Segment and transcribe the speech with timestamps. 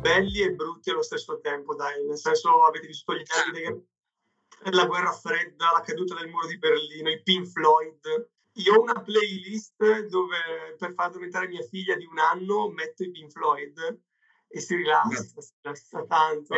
[0.00, 3.88] belli e brutti allo stesso tempo, dai, nel senso avete visto gli anni
[4.62, 8.30] della guerra fredda, la caduta del muro di Berlino, i Pink Floyd.
[8.54, 13.10] Io ho una playlist dove per far addormentare mia figlia di un anno metto i
[13.10, 14.02] Pink Floyd
[14.48, 16.54] e si rilassa, si rilassa tanto.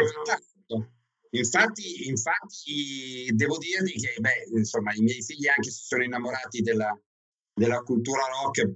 [1.34, 6.98] Infatti, infatti, devo dirti che beh, insomma, i miei figli anche si sono innamorati della,
[7.54, 8.70] della cultura rock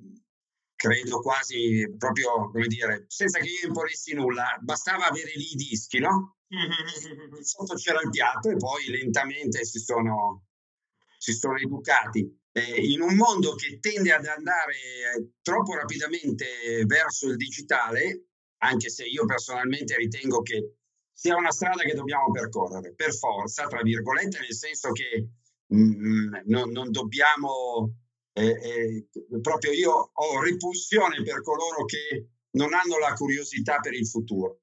[0.86, 5.98] credo quasi proprio, come dire, senza che io imponessi nulla, bastava avere lì i dischi,
[5.98, 6.36] no?
[7.42, 10.44] Sotto c'era il piatto e poi lentamente si sono,
[11.18, 12.44] si sono educati.
[12.52, 18.28] Eh, in un mondo che tende ad andare troppo rapidamente verso il digitale,
[18.58, 20.76] anche se io personalmente ritengo che
[21.12, 25.28] sia una strada che dobbiamo percorrere, per forza, tra virgolette, nel senso che
[25.66, 28.05] mh, mm, non, non dobbiamo
[28.42, 29.06] eh,
[29.40, 34.60] proprio io ho repulsione per coloro che non hanno la curiosità per il futuro.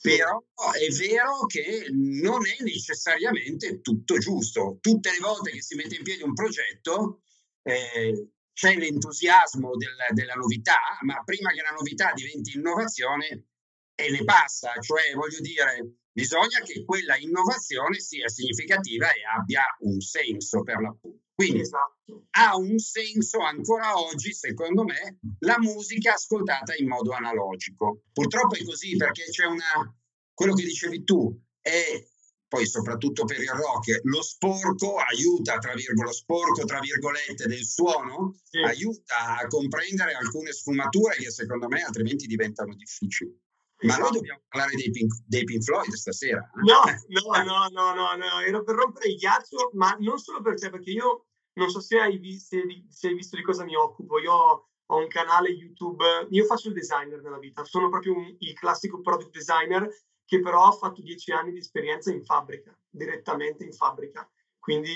[0.00, 4.78] Però è vero che non è necessariamente tutto giusto.
[4.80, 7.22] Tutte le volte che si mette in piedi un progetto
[7.62, 13.46] eh, c'è l'entusiasmo del, della novità, ma prima che la novità diventi innovazione
[13.94, 20.00] e ne passa, cioè voglio dire, bisogna che quella innovazione sia significativa e abbia un
[20.00, 21.29] senso per l'appunto.
[21.40, 22.26] Quindi esatto.
[22.32, 28.02] ha un senso ancora oggi, secondo me, la musica ascoltata in modo analogico.
[28.12, 29.96] Purtroppo è così perché c'è una,
[30.34, 32.06] quello che dicevi tu, è
[32.46, 37.64] poi soprattutto per il rock, lo sporco aiuta, tra virgolette, lo sporco, tra virgolette, del
[37.64, 38.58] suono, sì.
[38.58, 43.34] aiuta a comprendere alcune sfumature che secondo me altrimenti diventano difficili.
[43.82, 46.40] Ma noi dobbiamo parlare dei Pink, dei Pink Floyd stasera.
[46.40, 46.60] Eh?
[46.64, 50.58] No, no, no, no, no, no, era per rompere il ghiaccio, ma non solo per
[50.58, 52.56] te, perché io non so se hai, visto,
[52.88, 54.18] se hai visto di cosa mi occupo.
[54.18, 58.52] Io ho un canale YouTube, io faccio il designer nella vita, sono proprio un, il
[58.54, 59.88] classico product designer
[60.24, 64.28] che però ha fatto dieci anni di esperienza in fabbrica, direttamente in fabbrica.
[64.58, 64.94] Quindi,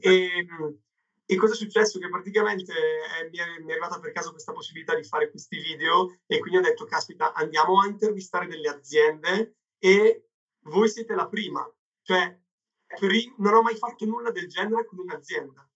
[0.00, 0.46] e,
[1.24, 1.98] e cosa è successo?
[1.98, 5.58] Che praticamente eh, mi, è, mi, è, arrivata per caso questa possibilità di fare questi
[5.58, 10.26] video e quindi ho detto, caspita, andiamo a intervistare delle aziende e
[10.64, 11.66] voi siete la prima.
[12.02, 12.41] Cioè,
[13.38, 15.68] non ho mai fatto nulla del genere con un'azienda.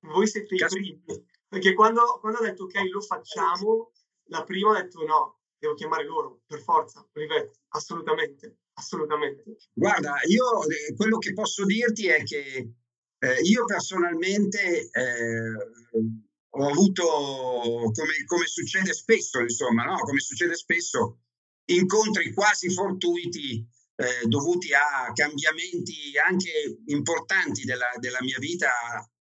[0.00, 1.04] Voi siete i primi.
[1.48, 3.92] Perché quando, quando ho detto ok, lo facciamo,
[4.28, 9.44] la prima ho detto no, devo chiamare loro, per forza, Olivetti, assolutamente, assolutamente.
[9.72, 12.72] Guarda, io eh, quello che posso dirti è che
[13.18, 15.54] eh, io personalmente eh,
[16.52, 17.04] ho avuto,
[17.92, 19.98] come, come, succede spesso, insomma, no?
[19.98, 21.18] come succede spesso,
[21.66, 23.66] incontri quasi fortuiti
[24.00, 28.70] eh, dovuti a cambiamenti anche importanti della, della mia vita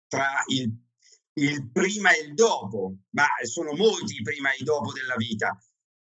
[0.09, 0.69] tra il,
[1.35, 5.57] il, prima e il dopo, ma sono molti i prima e i dopo della vita.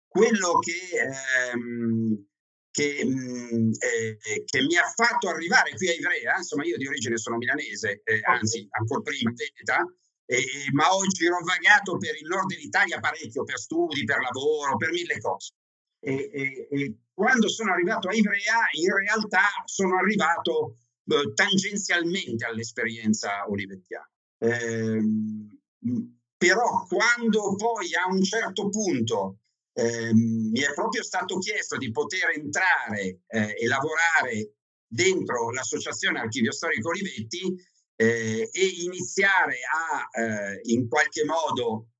[0.07, 2.25] Quello che, ehm,
[2.72, 6.88] che, mh, mm, eh, che, mi ha fatto arrivare qui a Ivrea, insomma io di
[6.88, 9.85] origine sono milanese, eh, anzi ancora prima veneta,
[10.72, 15.53] ma ho girovagato per il nord dell'Italia parecchio, per studi, per lavoro, per mille cose.
[16.03, 23.47] E, e, e, quando sono arrivato a Ivrea, in realtà sono arrivato eh, tangenzialmente all'esperienza
[23.47, 24.09] olivettiana.
[24.40, 25.02] Eh,
[26.38, 29.38] però quando poi a un certo punto
[29.74, 36.52] eh, mi è proprio stato chiesto di poter entrare eh, e lavorare dentro l'associazione Archivio
[36.52, 37.56] Storico Olivetti
[37.96, 41.91] eh, e iniziare a eh, in qualche modo,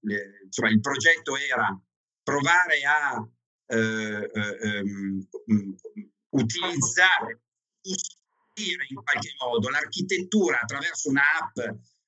[0.44, 1.82] insomma il progetto era
[2.22, 3.28] provare a
[3.74, 5.28] eh, ehm,
[6.30, 7.42] utilizzare,
[8.56, 11.58] in qualche modo l'architettura attraverso un'app,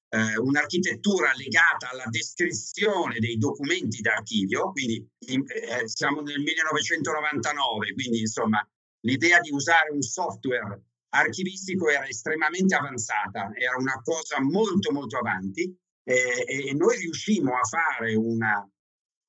[0.09, 8.19] eh, un'architettura legata alla descrizione dei documenti d'archivio, quindi in, eh, siamo nel 1999, quindi
[8.19, 8.67] insomma
[9.01, 15.75] l'idea di usare un software archivistico era estremamente avanzata, era una cosa molto molto avanti
[16.03, 18.69] eh, e noi riuscimmo a fare una,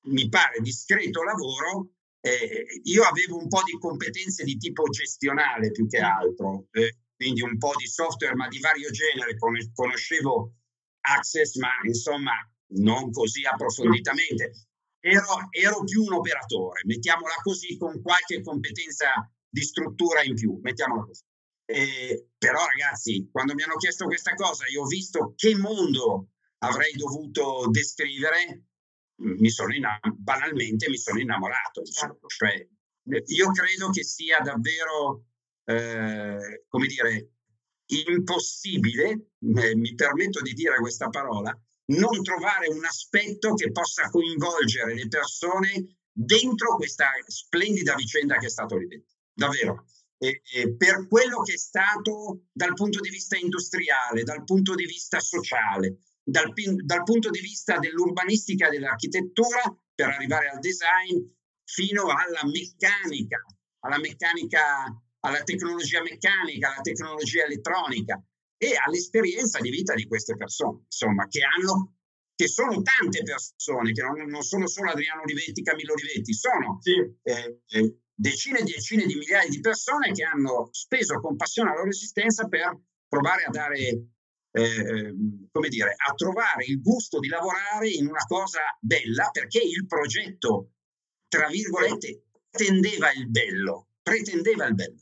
[0.07, 1.96] mi pare, discreto lavoro
[2.27, 7.41] eh, io avevo un po' di competenze di tipo gestionale più che altro, eh, quindi
[7.41, 9.37] un po' di software ma di vario genere,
[9.73, 10.53] conoscevo
[10.99, 12.33] Access ma insomma
[12.75, 14.51] non così approfonditamente.
[14.99, 21.05] Ero, ero più un operatore, mettiamola così, con qualche competenza di struttura in più, mettiamola
[21.05, 21.23] così.
[21.65, 26.29] Eh, però ragazzi, quando mi hanno chiesto questa cosa, io ho visto che mondo
[26.59, 28.66] avrei dovuto descrivere
[29.17, 31.83] mi sono innam- banalmente mi sono innamorato.
[31.83, 32.27] Certo.
[32.27, 32.67] Cioè,
[33.25, 35.25] io credo che sia davvero,
[35.65, 37.31] eh, come dire,
[37.87, 44.93] impossibile, eh, mi permetto di dire questa parola, non trovare un aspetto che possa coinvolgere
[44.93, 49.15] le persone dentro questa splendida vicenda che è stato Olivetti.
[49.33, 49.85] Davvero.
[50.17, 54.85] E, e per quello che è stato dal punto di vista industriale, dal punto di
[54.85, 56.51] vista sociale, dal,
[56.83, 59.61] dal punto di vista dell'urbanistica e dell'architettura,
[59.95, 61.23] per arrivare al design,
[61.63, 63.43] fino alla meccanica,
[63.79, 64.61] alla meccanica,
[65.21, 68.21] alla tecnologia meccanica, alla tecnologia elettronica
[68.57, 71.93] e all'esperienza di vita di queste persone, insomma, che hanno
[72.35, 76.93] che sono tante persone, che non, non sono solo Adriano Olivetti, Camillo Olivetti, sono sì.
[77.23, 81.77] eh, eh, decine e decine di migliaia di persone che hanno speso con passione la
[81.77, 84.16] loro esistenza per provare a dare,
[84.57, 85.13] eh,
[85.51, 90.71] come dire, a trovare il gusto di lavorare in una cosa bella, perché il progetto,
[91.27, 95.01] tra virgolette, tendeva il bello, pretendeva il bello.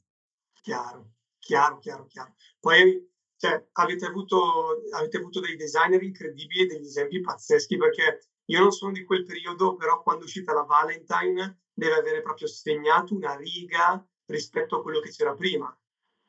[0.62, 2.36] Chiaro, chiaro, chiaro, chiaro.
[2.60, 8.60] Poi cioè, avete, avuto, avete avuto dei designer incredibili e degli esempi pazzeschi perché io
[8.60, 13.14] non sono di quel periodo, però quando è uscita la Valentine deve avere proprio segnato
[13.14, 15.78] una riga rispetto a quello che c'era prima.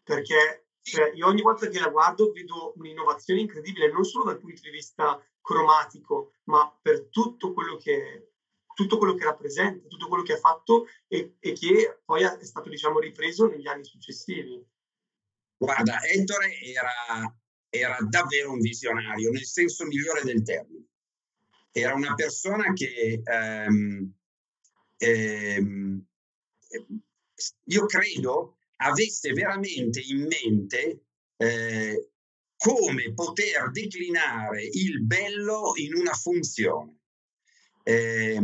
[0.03, 4.61] Perché cioè, io ogni volta che la guardo vedo un'innovazione incredibile, non solo dal punto
[4.63, 8.35] di vista cromatico, ma per tutto quello che,
[8.73, 12.69] tutto quello che rappresenta, tutto quello che ha fatto e, e che poi è stato
[12.69, 14.65] diciamo, ripreso negli anni successivi.
[15.57, 17.37] Guarda, Ettore era,
[17.69, 20.87] era davvero un visionario, nel senso migliore del termine.
[21.73, 24.15] Era una persona che ehm,
[24.99, 26.07] ehm,
[27.65, 31.05] io credo avesse veramente in mente
[31.37, 32.11] eh,
[32.57, 36.99] come poter declinare il bello in una funzione,
[37.83, 38.41] eh,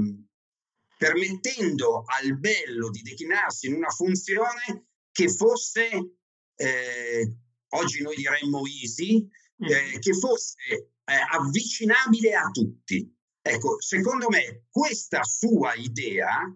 [0.97, 5.89] permettendo al bello di declinarsi in una funzione che fosse
[6.55, 7.37] eh,
[7.71, 9.29] oggi noi diremmo easy,
[9.59, 13.11] eh, che fosse eh, avvicinabile a tutti.
[13.41, 16.55] Ecco, secondo me questa sua idea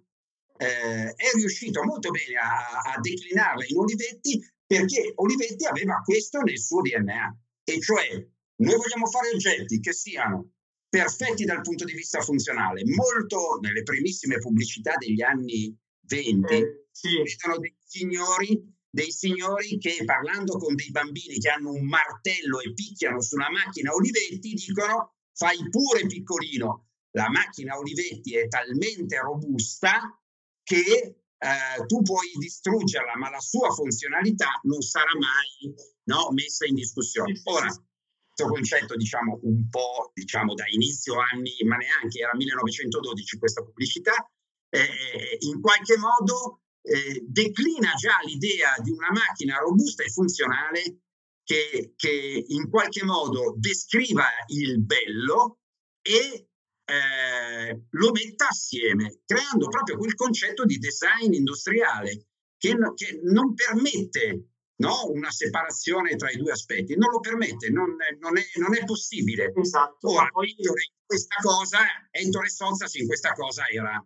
[0.58, 6.58] eh, è riuscito molto bene a, a declinarla in Olivetti perché Olivetti aveva questo nel
[6.58, 8.08] suo DNA, e cioè
[8.56, 10.52] noi vogliamo fare oggetti che siano
[10.88, 12.82] perfetti dal punto di vista funzionale.
[12.84, 15.76] Molto nelle primissime pubblicità degli anni
[16.08, 17.08] 20 eh, sì.
[17.22, 22.72] vedono dei signori dei signori che parlando con dei bambini che hanno un martello e
[22.72, 26.86] picchiano su una macchina Olivetti dicono fai pure piccolino.
[27.10, 30.18] La macchina Olivetti è talmente robusta
[30.66, 35.72] che eh, tu puoi distruggerla, ma la sua funzionalità non sarà mai
[36.04, 37.40] no, messa in discussione.
[37.44, 43.62] Ora, questo concetto, diciamo, un po' diciamo, da inizio anni, ma neanche era 1912 questa
[43.62, 44.28] pubblicità,
[44.70, 51.02] eh, in qualche modo eh, declina già l'idea di una macchina robusta e funzionale
[51.44, 55.60] che, che in qualche modo descriva il bello
[56.02, 56.48] e
[56.86, 64.50] eh, lo metta assieme, creando proprio quel concetto di design industriale che, che non permette
[64.76, 68.84] no, una separazione tra i due aspetti, non lo permette, non, non, è, non è,
[68.84, 69.52] possibile.
[69.54, 70.10] Esatto.
[70.10, 70.72] Ora, poi in
[71.04, 71.78] questa cosa,
[72.10, 74.02] Ettore Sozzas in questa cosa era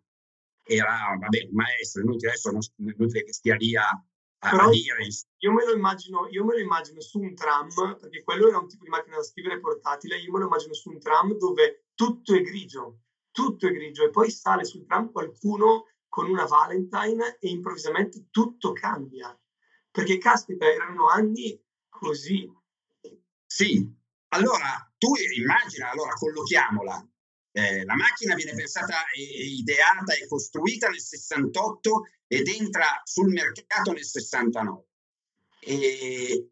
[0.70, 3.88] era vabbè, maestro, inutile, adesso non, inutile che stia lì a,
[4.38, 5.06] a dire.
[5.38, 7.68] Io me, lo immagino, io me lo immagino su un tram,
[7.98, 10.90] perché quello era un tipo di macchina da scrivere portatile, io me lo immagino su
[10.90, 13.00] un tram dove tutto è grigio,
[13.30, 18.72] tutto è grigio, e poi sale sul tram qualcuno con una Valentine e improvvisamente tutto
[18.72, 19.38] cambia.
[19.90, 22.50] Perché caspita, erano anni così.
[23.44, 23.86] Sì,
[24.28, 27.06] allora tu immagina, allora collochiamola,
[27.52, 29.20] eh, la macchina viene pensata, e,
[29.58, 34.86] ideata e costruita nel 68 ed entra sul mercato nel 69.
[35.60, 36.48] E,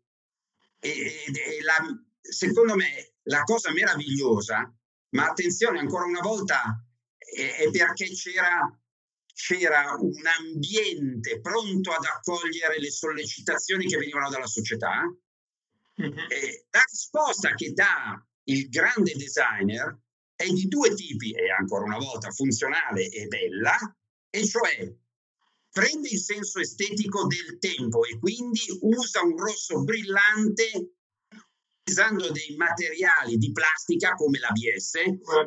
[0.78, 1.86] e, e la,
[2.20, 4.77] secondo me la cosa meravigliosa,
[5.10, 6.84] ma attenzione ancora una volta,
[7.16, 8.68] è, è perché c'era,
[9.32, 15.02] c'era un ambiente pronto ad accogliere le sollecitazioni che venivano dalla società.
[16.00, 16.28] Mm-hmm.
[16.70, 19.98] la risposta che dà il grande designer
[20.36, 23.76] è di due tipi, e ancora una volta funzionale e bella,
[24.30, 24.94] e cioè
[25.70, 30.97] prende il senso estetico del tempo e quindi usa un rosso brillante
[31.88, 34.92] utilizzando dei materiali di plastica come l'ABS,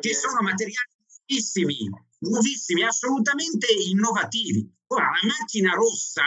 [0.00, 4.68] che sono materiali nuovissimi, nuovissimi, assolutamente innovativi.
[4.88, 6.22] Ora, la macchina rossa,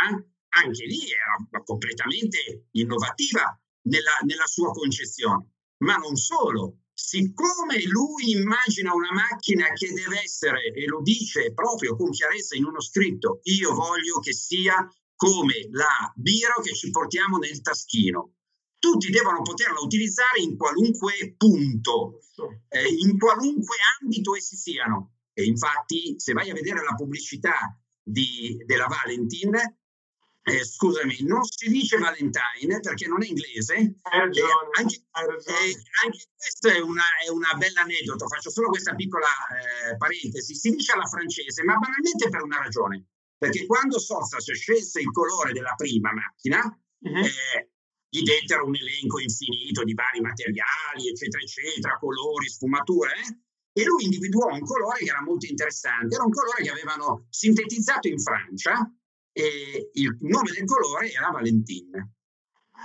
[0.50, 5.52] anche lì era completamente innovativa nella, nella sua concezione,
[5.84, 11.96] ma non solo, siccome lui immagina una macchina che deve essere, e lo dice proprio
[11.96, 17.38] con chiarezza in uno scritto, io voglio che sia come la biro che ci portiamo
[17.38, 18.32] nel taschino.
[18.86, 22.20] Tutti devono poterla utilizzare in qualunque punto,
[22.70, 25.16] eh, in qualunque ambito essi siano.
[25.34, 31.68] E infatti, se vai a vedere la pubblicità di, della Valentin, eh, scusami, non si
[31.70, 33.96] dice Valentine perché non è inglese.
[34.04, 38.28] Ragione, eh, anche, eh, anche questo è una, è una bella aneddoto.
[38.28, 40.54] Faccio solo questa piccola eh, parentesi.
[40.54, 43.04] Si dice alla francese, ma banalmente per una ragione.
[43.36, 46.62] Perché quando Sozzas scelse il colore della prima macchina,
[47.06, 47.24] Mhm.
[48.16, 54.06] Gli dettero un elenco infinito di vari materiali, eccetera, eccetera, colori, sfumature, eh, e lui
[54.06, 56.16] individuò un colore che era molto interessante.
[56.16, 58.90] Era un colore che avevano sintetizzato in Francia
[59.34, 61.92] e il nome del colore era Valentin.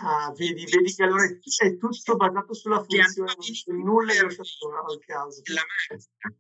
[0.03, 3.35] Ah, vedi, vedi che allora è tutto basato sulla funzione,
[3.67, 5.43] nulla lasciato al caso.
[5.43, 6.37] della macchina,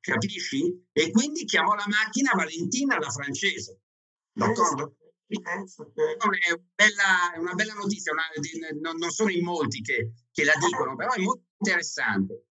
[0.00, 0.88] capisci?
[0.90, 3.80] E quindi chiamò la macchina Valentina alla francese.
[4.32, 4.96] D'accordo?
[5.26, 6.16] Pensa te.
[6.16, 10.54] È una bella, una bella notizia, una- non, non sono in molti che, che la
[10.58, 12.46] dicono, però è molto interessante.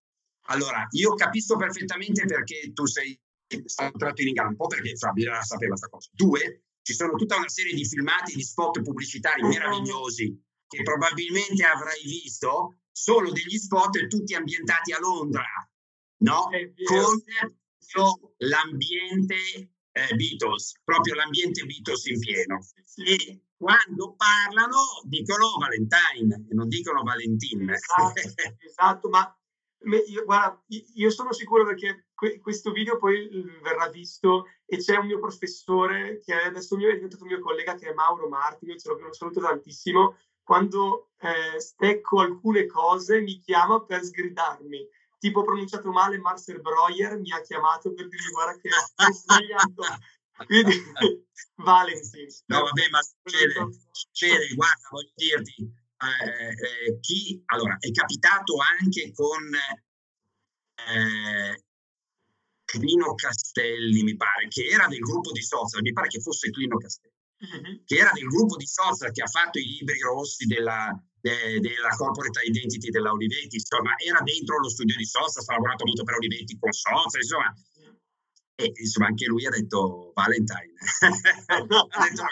[0.48, 3.18] Allora, io capisco perfettamente perché tu sei
[3.64, 6.10] stato tratto in inganno, un po' perché Fabio sapeva questa cosa.
[6.12, 12.02] Due, ci sono tutta una serie di filmati, di spot pubblicitari meravigliosi che probabilmente avrai
[12.02, 15.44] visto, solo degli spot tutti ambientati a Londra,
[16.18, 16.48] no?
[16.84, 17.22] Con
[18.38, 22.58] l'ambiente eh, Beatles, proprio l'ambiente Beatles in pieno.
[22.96, 27.70] E quando parlano dicono Valentine e non dicono Valentin.
[27.70, 28.20] Esatto,
[28.58, 29.38] esatto, ma
[30.08, 34.96] io, guarda, io sono sicuro perché que- questo video poi mm, verrà visto e c'è
[34.96, 38.78] un mio professore che adesso mio è diventato mio collega che è Mauro Martini, io
[38.78, 44.88] ce lo saluto tantissimo, quando eh, stecco alcune cose mi chiama per sgridarmi.
[45.24, 49.82] Tipo ho pronunciato male Marcel Breuer, mi ha chiamato per dirmi guarda che hai sbagliato.
[50.44, 50.76] Quindi
[51.56, 52.28] Valentin.
[52.48, 53.54] No, vabbè, ma succede,
[53.90, 56.48] succede, guarda, voglio dirti, eh,
[56.90, 59.48] eh, chi, allora, è capitato anche con
[60.92, 61.64] eh,
[62.66, 66.76] Clino Castelli, mi pare, che era del gruppo di social, mi pare che fosse Clino
[66.76, 67.84] Castelli, Mhm.
[67.86, 71.88] che era del gruppo di social che ha fatto i libri rossi della, de- della
[71.96, 76.16] corporate identity della Olivetti, insomma, era dentro lo studio di Sosa, ha lavorato molto per
[76.16, 77.54] Olivetti con Sosa, insomma,
[78.56, 80.74] e insomma anche lui ha detto Valentine.
[81.48, 82.24] ha detto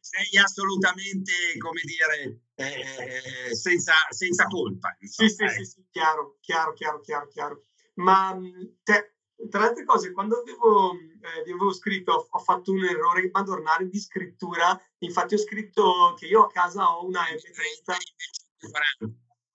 [0.00, 4.96] sei assolutamente, come dire, eh, senza, senza colpa.
[4.98, 5.64] Sì, insomma, sì, eh.
[5.64, 7.62] sì, sì, chiaro, chiaro, chiaro, chiaro, chiaro.
[7.94, 9.11] Ma mh, te,
[9.48, 13.30] tra le altre cose, quando avevo, eh, vi avevo scritto, ho, ho fatto un errore
[13.32, 14.80] madornale di scrittura.
[14.98, 17.96] Infatti, ho scritto che io a casa ho una M30.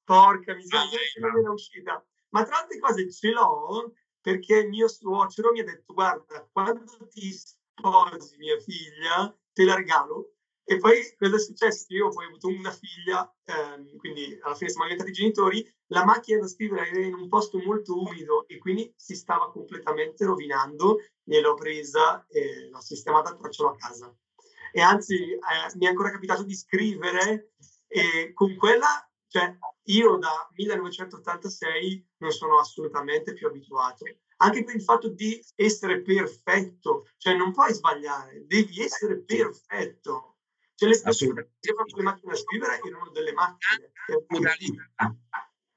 [0.03, 2.06] Porca miseria, Ah, non era uscita.
[2.29, 7.08] Ma tra le altre cose ce l'ho perché mio suocero mi ha detto: Guarda, quando
[7.10, 10.37] ti sposi mia figlia, te la regalo.
[10.70, 11.86] E poi cosa è successo?
[11.94, 15.66] Io poi ho avuto una figlia, ehm, quindi alla fine siamo diventati genitori.
[15.88, 20.26] La macchina da scrivere era in un posto molto umido e quindi si stava completamente
[20.26, 20.98] rovinando.
[21.24, 24.14] Gliel'ho presa e l'ho sistemata e l'ho a casa.
[24.74, 25.40] E anzi, eh,
[25.78, 27.54] mi è ancora capitato di scrivere
[27.88, 34.04] e con quella, cioè io da 1986 non sono assolutamente più abituato.
[34.40, 40.37] Anche per il fatto di essere perfetto, cioè non puoi sbagliare, devi essere perfetto.
[40.80, 41.70] Le persone che Assolutamente.
[41.70, 43.92] avevano le macchine da scrivere erano delle macchine.
[44.28, 45.16] modalità.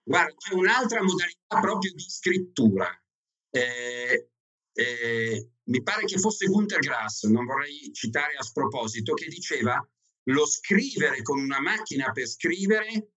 [0.02, 3.02] Guarda, c'è un'altra modalità proprio di scrittura.
[3.50, 4.30] Eh,
[4.72, 9.82] eh, mi pare che fosse Gunter Grass, non vorrei citare a sproposito, che diceva
[10.24, 13.12] lo scrivere con una macchina per scrivere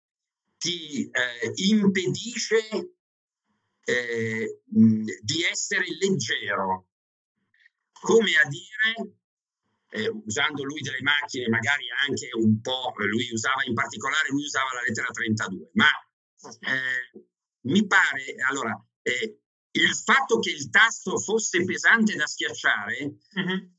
[0.58, 2.96] ti eh, impedisce
[3.86, 6.88] eh, di essere leggero.
[7.92, 9.16] Come a dire,
[9.94, 14.74] eh, usando lui delle macchine magari anche un po', lui usava in particolare, lui usava
[14.74, 15.88] la lettera 32, ma
[16.60, 17.28] eh,
[17.68, 18.74] mi pare, allora,
[19.04, 19.40] eh,
[19.76, 23.72] il fatto che il tasto fosse pesante da schiacciare Mhm.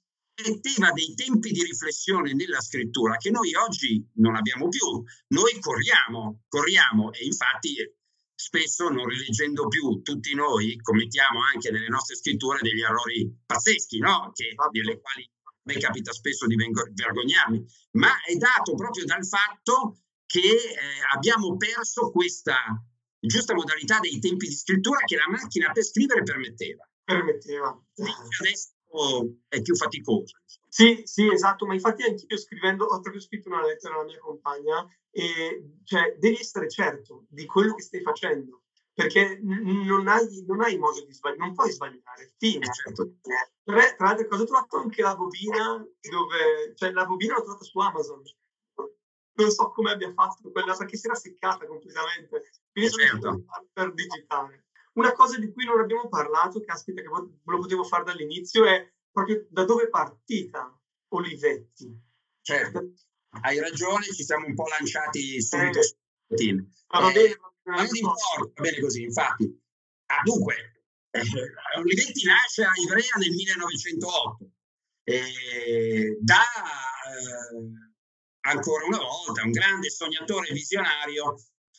[0.43, 5.03] metteva dei tempi di riflessione nella scrittura che noi oggi non abbiamo più.
[5.29, 7.95] Noi corriamo, corriamo e infatti eh,
[8.35, 14.33] spesso non rileggendo più tutti noi commettiamo anche nelle nostre scritture degli errori pazzeschi, no?
[14.35, 15.31] Che, delle quali
[15.65, 22.11] me capita spesso di vergognarmi, ma è dato proprio dal fatto che eh, abbiamo perso
[22.11, 22.57] questa
[23.19, 26.89] giusta modalità dei tempi di scrittura che la macchina per scrivere permetteva.
[27.03, 27.79] Permetteva.
[28.41, 28.73] Adesso
[29.49, 30.37] è più faticoso.
[30.69, 34.85] Sì, sì, esatto, ma infatti anch'io scrivendo, ho proprio scritto una lettera alla mia compagna
[35.11, 38.64] e cioè devi essere certo di quello che stai facendo,
[38.95, 42.65] perché non hai, non hai modo di sbagliare, non puoi sbagliare, fine.
[42.65, 43.17] Eh, certo.
[43.65, 47.65] Tra, tra l'altro cose ho trovato anche la bobina dove, cioè la bobina l'ho trovata
[47.65, 48.23] su Amazon.
[49.37, 52.51] Non so come abbia fatto quella, perché si era seccata completamente.
[52.71, 53.45] Quindi sono Certo.
[53.47, 54.67] fare per digitale.
[54.95, 59.45] una cosa di cui non abbiamo parlato, caspita, che lo potevo fare dall'inizio, è proprio
[59.51, 62.01] da dove è partita Olivetti.
[62.43, 62.93] Certo,
[63.43, 66.67] hai ragione, ci siamo un po' lanciati subito eh.
[66.89, 69.63] ah, va bene, ma non importa, bene così, infatti.
[70.07, 71.23] Ah, dunque, eh,
[71.79, 74.51] Olivetti nasce a Ivrea nel 1908
[75.05, 77.71] eh, da eh,
[78.47, 81.37] ancora una volta un grande sognatore visionario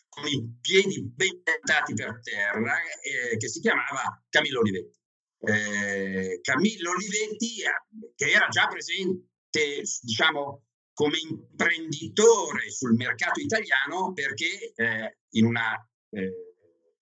[0.08, 5.00] con i piedi ben piantati per terra eh, che si chiamava Camillo Olivetti.
[5.40, 10.65] Eh, Camillo Olivetti eh, che era già presente diciamo
[10.96, 15.88] come imprenditore sul mercato italiano perché eh, in una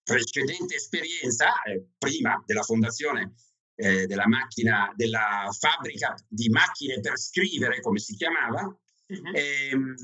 [0.03, 1.53] precedente esperienza
[1.97, 3.35] prima della fondazione
[3.75, 9.31] eh, della macchina, della fabbrica di macchine per scrivere, come si chiamava, uh-huh.
[9.33, 9.95] ehm,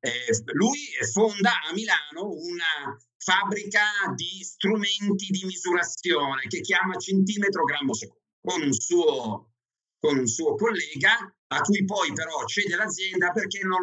[0.00, 0.78] eh, lui
[1.12, 3.82] fonda a Milano una fabbrica
[4.14, 9.52] di strumenti di misurazione che chiama centimetro grammo secondo, con un suo,
[9.98, 13.82] con un suo collega a cui poi però cede l'azienda perché non,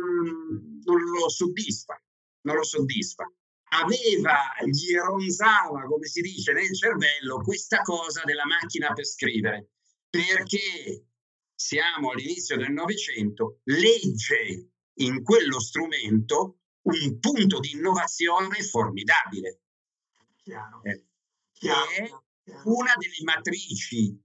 [0.84, 2.02] non lo soddisfa,
[2.42, 3.30] non lo soddisfa
[3.70, 9.72] aveva, gli ronzava, come si dice, nel cervello questa cosa della macchina per scrivere,
[10.10, 11.08] perché
[11.54, 19.62] siamo all'inizio del Novecento, legge in quello strumento un punto di innovazione formidabile.
[20.44, 20.82] Chiaro.
[20.84, 21.06] Eh,
[21.52, 22.06] chiaro, è
[22.44, 22.62] chiaro.
[22.66, 24.18] una delle matrici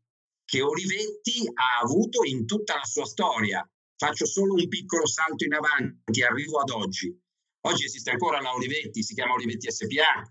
[0.52, 3.66] che Olivetti ha avuto in tutta la sua storia.
[3.96, 7.18] Faccio solo un piccolo salto in avanti, arrivo ad oggi.
[7.60, 10.30] Oggi esiste ancora la Olivetti, si chiama Olivetti SPA.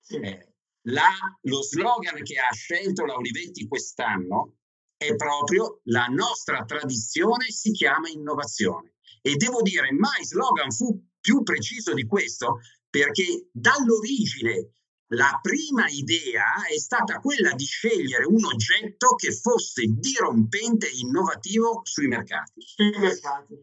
[0.00, 0.16] Sì.
[0.16, 0.52] Eh,
[0.88, 1.10] la,
[1.42, 4.56] lo slogan che ha scelto la Olivetti quest'anno
[4.96, 8.94] è proprio la nostra tradizione si chiama innovazione.
[9.22, 14.72] E devo dire, mai slogan fu più preciso di questo, perché dall'origine
[15.10, 21.80] la prima idea è stata quella di scegliere un oggetto che fosse dirompente e innovativo
[21.84, 22.60] sui mercati.
[22.60, 23.54] Sui mercati.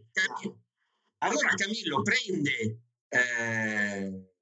[1.18, 4.34] Allora Camillo prende eh,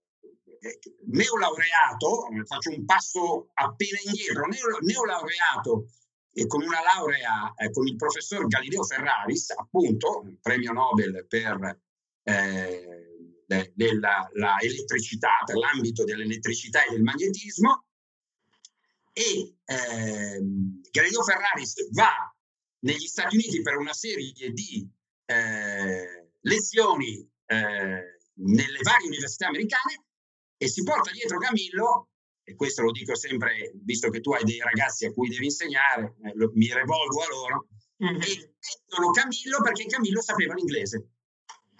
[1.07, 4.45] neolaureato, faccio un passo appena indietro,
[4.81, 5.87] neolaureato
[6.33, 11.79] e con una laurea eh, con il professor Galileo Ferraris, appunto, premio Nobel per
[12.23, 13.10] eh,
[13.73, 17.85] della, la elettricità, per l'ambito dell'elettricità e del magnetismo,
[19.13, 20.41] e eh,
[20.89, 22.33] Galileo Ferraris va
[22.79, 24.89] negli Stati Uniti per una serie di
[25.25, 30.05] eh, lezioni eh, nelle varie università americane
[30.57, 32.09] e si porta dietro Camillo,
[32.43, 36.15] e questo lo dico sempre, visto che tu hai dei ragazzi a cui devi insegnare,
[36.23, 37.67] eh, lo, mi rivolgo a loro,
[38.03, 38.21] mm-hmm.
[38.21, 38.55] e
[38.87, 41.09] mettono Camillo perché Camillo sapeva l'inglese.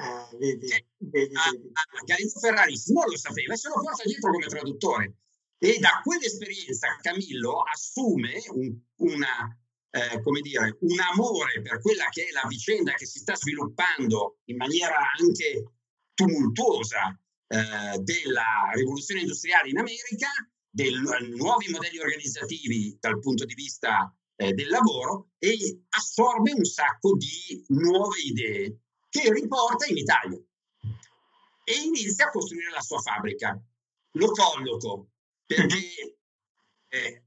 [0.04, 1.70] Ah, vedi, cioè, vedi, a, vedi.
[1.74, 5.16] a Galileo Ferraris non lo sapeva e se lo porta dietro come traduttore.
[5.60, 9.56] E da quell'esperienza Camillo assume un, una,
[9.92, 14.40] eh, come dire, un amore per quella che è la vicenda che si sta sviluppando
[14.46, 15.74] in maniera anche
[16.16, 17.16] tumultuosa
[17.48, 20.30] eh, della rivoluzione industriale in America,
[20.68, 20.92] dei
[21.36, 27.64] nuovi modelli organizzativi dal punto di vista eh, del lavoro e assorbe un sacco di
[27.68, 28.80] nuove idee
[29.12, 30.40] che riporta in Italia
[31.64, 33.62] e inizia a costruire la sua fabbrica.
[34.14, 35.10] Lo colloco
[35.46, 36.18] perché
[36.88, 37.24] eh,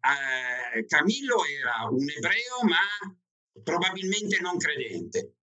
[0.75, 5.37] eh, Camillo era un ebreo ma probabilmente non credente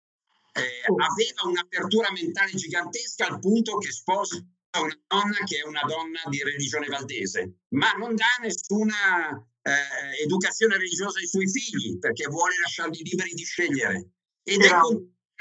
[0.54, 0.95] eh, oh.
[0.95, 4.43] aveva un'apertura mentale gigantesca al punto che sposa
[4.80, 10.77] una donna che è una donna di religione valdese, ma non dà nessuna eh, educazione
[10.77, 14.12] religiosa ai suoi figli perché vuole lasciarli liberi di scegliere.
[14.43, 14.69] Ed è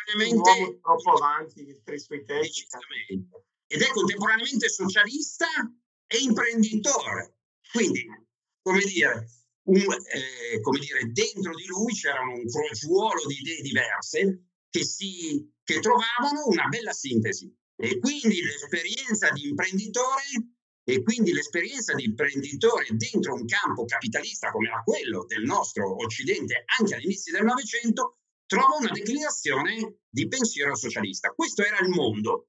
[0.04, 2.66] contemporaneamente troppo avanti per i suoi tempi.
[3.66, 5.46] Ed è contemporaneamente socialista
[6.06, 7.36] e imprenditore.
[7.72, 8.04] Quindi,
[8.62, 9.28] come dire,
[9.64, 15.52] un, eh, come dire, dentro di lui c'era un crogiuolo di idee diverse che, si,
[15.62, 17.54] che trovavano una bella sintesi.
[17.76, 20.22] E quindi l'esperienza di imprenditore
[20.84, 26.64] e quindi l'esperienza di imprenditore dentro un campo capitalista come era quello del nostro Occidente
[26.78, 28.19] anche all'inizio del Novecento
[28.50, 31.30] trova una declinazione di pensiero socialista.
[31.30, 32.48] Questo era il mondo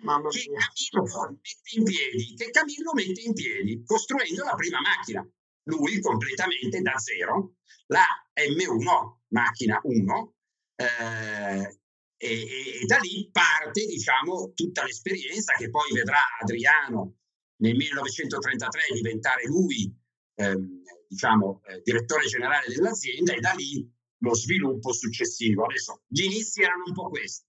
[0.00, 5.22] Camillo, mette in piedi, che Camillo mette in piedi costruendo la prima macchina.
[5.64, 7.56] Lui completamente da zero,
[7.88, 10.34] la M1, macchina 1,
[10.76, 11.78] eh,
[12.16, 17.16] e, e, da lì parte diciamo tutta l'esperienza che poi vedrà Adriano
[17.56, 19.94] nel 1933 diventare lui
[20.36, 23.86] ehm, diciamo eh, direttore generale dell'azienda e da lì
[24.20, 25.64] lo sviluppo successivo.
[25.64, 27.46] Adesso gli inizi erano un po' questi.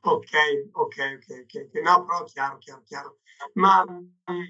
[0.00, 0.32] Ok,
[0.72, 1.80] ok, ok, ok.
[1.82, 3.18] No, però chiaro, chiaro, chiaro.
[3.54, 4.42] Ma mm,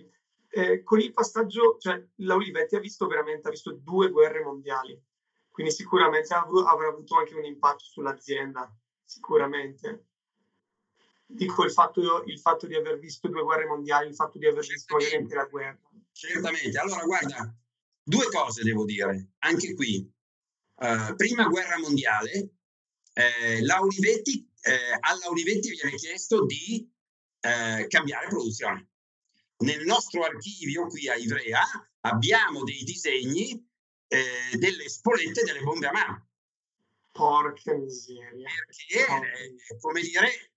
[0.51, 5.01] eh, con il passaggio, cioè la Olivetti ha visto veramente, ha visto due guerre mondiali,
[5.51, 8.71] quindi sicuramente avrà, avrà avuto anche un impatto sull'azienda,
[9.03, 10.05] sicuramente.
[11.29, 14.65] Dico il fatto, il fatto, di aver visto due guerre mondiali, il fatto di aver
[14.65, 15.81] visto magari anche la guerra.
[16.13, 17.55] Certamente, allora guarda,
[18.03, 20.09] due cose devo dire, anche qui.
[20.79, 22.51] Uh, prima guerra mondiale,
[23.15, 26.87] eh, la Olivetti, eh, alla Olivetti viene chiesto di
[27.41, 28.91] eh, cambiare produzione.
[29.59, 31.63] Nel nostro archivio qui a Ivrea
[32.01, 33.67] abbiamo dei disegni
[34.09, 36.29] eh, delle spolette delle bombe a mano.
[37.11, 38.51] Porca miseria.
[38.67, 40.53] Perché, eh, come dire,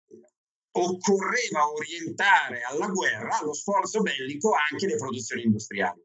[0.71, 6.03] occorreva orientare alla guerra, allo sforzo bellico, anche le produzioni industriali.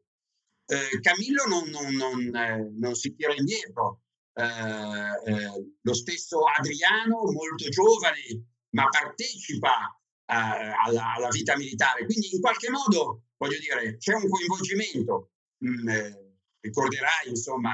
[0.67, 4.03] Eh, Camillo non, non, non, eh, non, si tira indietro.
[4.37, 12.05] Eh, eh, lo stesso Adriano, molto giovane, ma partecipa alla, alla, vita militare.
[12.05, 15.31] Quindi in qualche modo, voglio dire, c'è un coinvolgimento.
[15.65, 17.73] Mm, eh, ricorderai, insomma,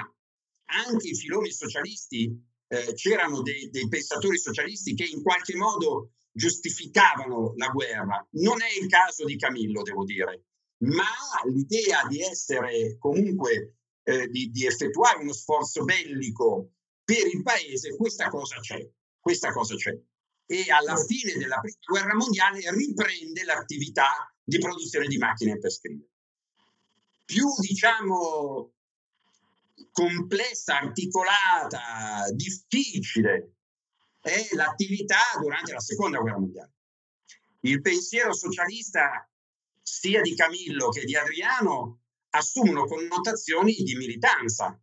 [0.66, 7.54] anche i filoni socialisti, eh, c'erano dei, dei, pensatori socialisti che in qualche modo giustificavano
[7.56, 8.26] la guerra.
[8.32, 10.46] Non è il caso di Camillo, devo dire,
[10.84, 11.04] ma
[11.46, 16.72] l'idea di essere comunque, eh, di, di effettuare uno sforzo bellico
[17.04, 18.88] per il paese, questa cosa c'è.
[19.20, 19.96] Questa cosa c'è
[20.52, 26.10] e alla fine della prima guerra mondiale riprende l'attività di produzione di macchine per scrivere.
[27.24, 28.74] Più, diciamo,
[29.94, 33.54] complessa, articolata, difficile
[34.20, 36.74] è l'attività durante la seconda guerra mondiale.
[37.62, 39.26] Il pensiero socialista
[39.82, 44.80] sia di Camillo che di Adriano assumono connotazioni di militanza.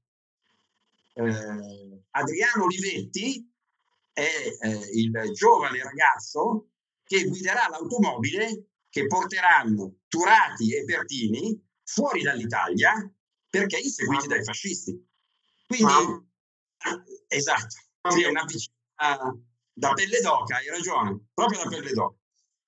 [1.14, 3.52] Eh, Adriano Olivetti
[4.12, 6.70] è eh, il giovane ragazzo
[7.04, 12.92] che guiderà l'automobile che porteranno Turati e Pertini fuori dall'Italia
[13.48, 15.06] perché inseguiti dai fascisti.
[15.66, 17.76] Quindi, ah, esatto,
[18.10, 18.74] sì, è una vicina
[19.72, 22.16] da pelle d'oca, hai ragione, proprio da pelle d'oca.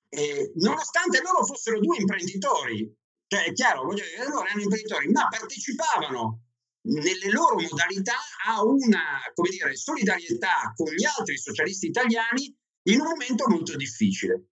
[0.08, 2.94] E, nonostante loro fossero due imprenditori,
[3.30, 6.42] cioè è chiaro, voglio dire, loro erano imprenditori, ma partecipavano
[6.88, 8.16] nelle loro modalità
[8.46, 12.52] a una come dire, solidarietà con gli altri socialisti italiani
[12.88, 14.46] in un momento molto difficile.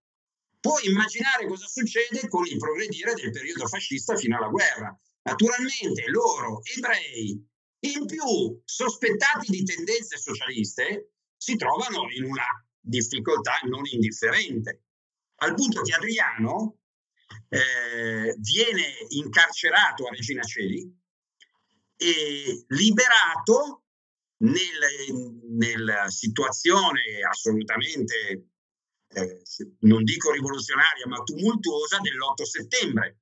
[0.61, 4.97] Puoi immaginare cosa succede con il progredire del periodo fascista fino alla guerra.
[5.23, 7.45] Naturalmente loro, ebrei,
[7.81, 12.47] in più sospettati di tendenze socialiste, si trovano in una
[12.79, 14.85] difficoltà non indifferente,
[15.41, 16.79] al punto che Adriano
[17.49, 20.97] eh, viene incarcerato a Regina Celi
[21.97, 23.85] e liberato
[24.38, 28.51] nel, nella situazione assolutamente,
[29.09, 29.43] eh,
[29.81, 33.19] non dico rivoluzionaria, ma tumultuosa dell'8 settembre.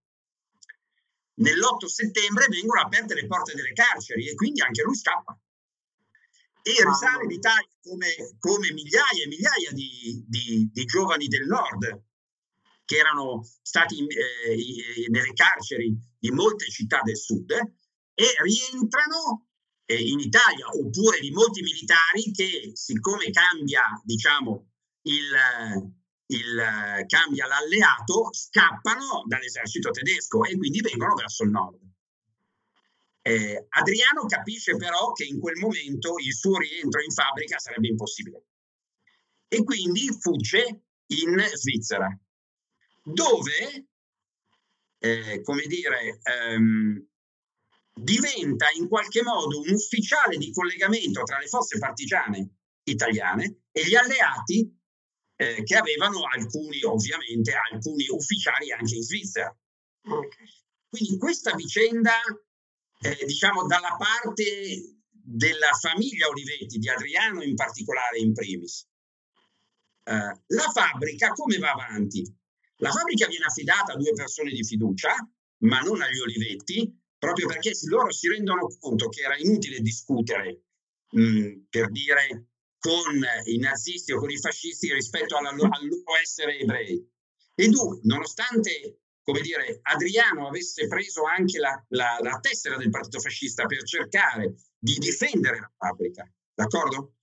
[1.38, 5.38] Nell'8 settembre vengono aperte le porte delle carceri e quindi anche lui scappa.
[6.62, 12.05] E risale l'Italia come, come migliaia e migliaia di, di, di, giovani del nord
[12.86, 19.48] che erano stati eh, nelle carceri di molte città del sud e rientrano
[19.84, 24.70] eh, in Italia, oppure di molti militari che, siccome cambia, diciamo,
[25.02, 25.92] il,
[26.26, 31.80] il, cambia l'alleato, scappano dall'esercito tedesco e quindi vengono verso il nord.
[33.22, 38.44] Eh, Adriano capisce però che in quel momento il suo rientro in fabbrica sarebbe impossibile
[39.48, 42.08] e quindi fugge in Svizzera,
[43.06, 43.88] dove,
[44.98, 47.06] eh, come dire, ehm,
[47.94, 53.94] diventa in qualche modo un ufficiale di collegamento tra le forze partigiane italiane e gli
[53.94, 54.74] alleati
[55.36, 59.56] eh, che avevano alcuni, ovviamente, alcuni ufficiali anche in Svizzera.
[60.88, 62.14] Quindi questa vicenda,
[63.00, 68.88] eh, diciamo, dalla parte della famiglia Olivetti, di Adriano in particolare in primis.
[70.04, 72.44] Eh, la fabbrica come va avanti?
[72.76, 75.14] La fabbrica viene affidata a due persone di fiducia,
[75.60, 80.62] ma non agli Olivetti, proprio perché loro si rendono conto che era inutile discutere,
[81.10, 86.58] mh, per dire, con i nazisti o con i fascisti rispetto alla, al loro essere
[86.58, 87.04] ebrei.
[87.54, 93.18] E dunque, nonostante, come dire, Adriano avesse preso anche la, la, la tessera del partito
[93.18, 97.14] fascista per cercare di difendere la fabbrica, d'accordo?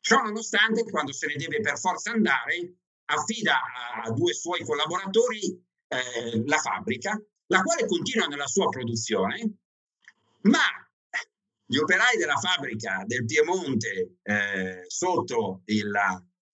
[0.00, 3.60] Ciò nonostante, quando se ne deve per forza andare, affida
[4.04, 9.58] a due suoi collaboratori eh, la fabbrica la quale continua nella sua produzione,
[10.42, 10.64] ma
[11.66, 15.92] gli operai della fabbrica del Piemonte eh, sotto il,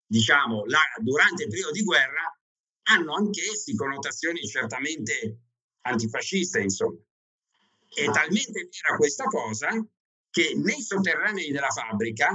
[0.06, 2.38] diciamo, la, durante il periodo di guerra
[2.84, 5.38] hanno anch'essi connotazioni certamente
[5.82, 6.98] antifascista, insomma.
[7.92, 9.68] È talmente vera questa cosa
[10.30, 12.30] che nei sotterranei della fabbrica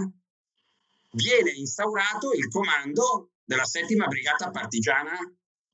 [1.11, 5.17] viene instaurato il comando della settima brigata partigiana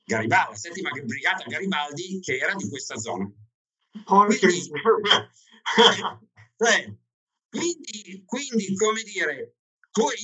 [0.04, 3.32] Garibaldi, la settima brigata Garibaldi che era di questa zona.
[4.04, 4.70] Quindi,
[6.58, 6.94] cioè,
[7.50, 9.56] quindi, quindi, come dire,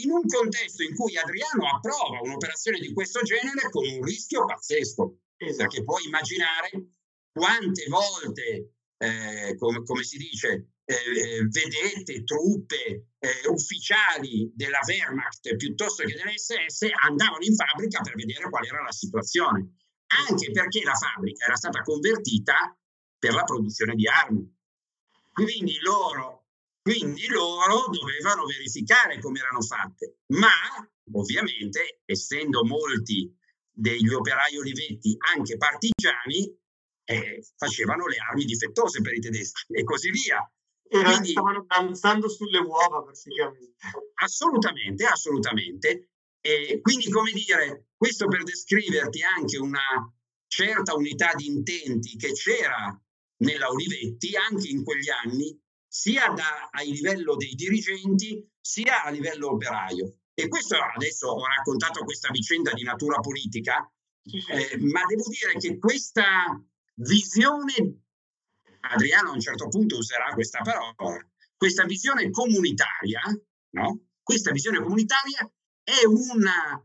[0.02, 5.20] in un contesto in cui Adriano approva un'operazione di questo genere con un rischio pazzesco,
[5.38, 5.58] esatto.
[5.58, 6.70] perché puoi immaginare
[7.32, 16.04] quante volte, eh, come, come, si dice, eh, vedete, truppe, eh, ufficiali della Wehrmacht piuttosto
[16.06, 19.76] che dell'SS andavano in fabbrica per vedere qual era la situazione,
[20.30, 22.74] anche perché la fabbrica era stata convertita
[23.20, 24.50] per la produzione di armi.
[25.34, 26.46] Quindi loro,
[26.82, 30.50] quindi loro dovevano verificare come erano fatte, ma
[31.12, 33.36] ovviamente, essendo molti
[33.70, 36.58] degli operai olivetti anche partigiani,
[37.04, 40.50] eh, facevano le armi difettose per i tedeschi e così via.
[40.90, 43.76] E Quindi, stavano danzando sulle uova praticamente.
[44.16, 46.10] Assolutamente, assolutamente.
[46.40, 50.14] E quindi, come dire, questo per descriverti anche una
[50.48, 53.00] certa unità di intenti che c'era
[53.40, 59.52] nella Olivetti anche in quegli anni, sia da, a livello dei dirigenti, sia a livello
[59.52, 60.20] operaio.
[60.34, 63.92] E questo adesso ho raccontato questa vicenda di natura politica,
[64.24, 66.62] eh, ma devo dire che questa
[66.96, 68.07] visione,
[68.82, 71.18] Adriano a un certo punto userà questa parola,
[71.56, 73.22] questa visione comunitaria,
[73.72, 74.02] no?
[74.22, 75.50] Questa visione comunitaria
[75.84, 76.84] è una,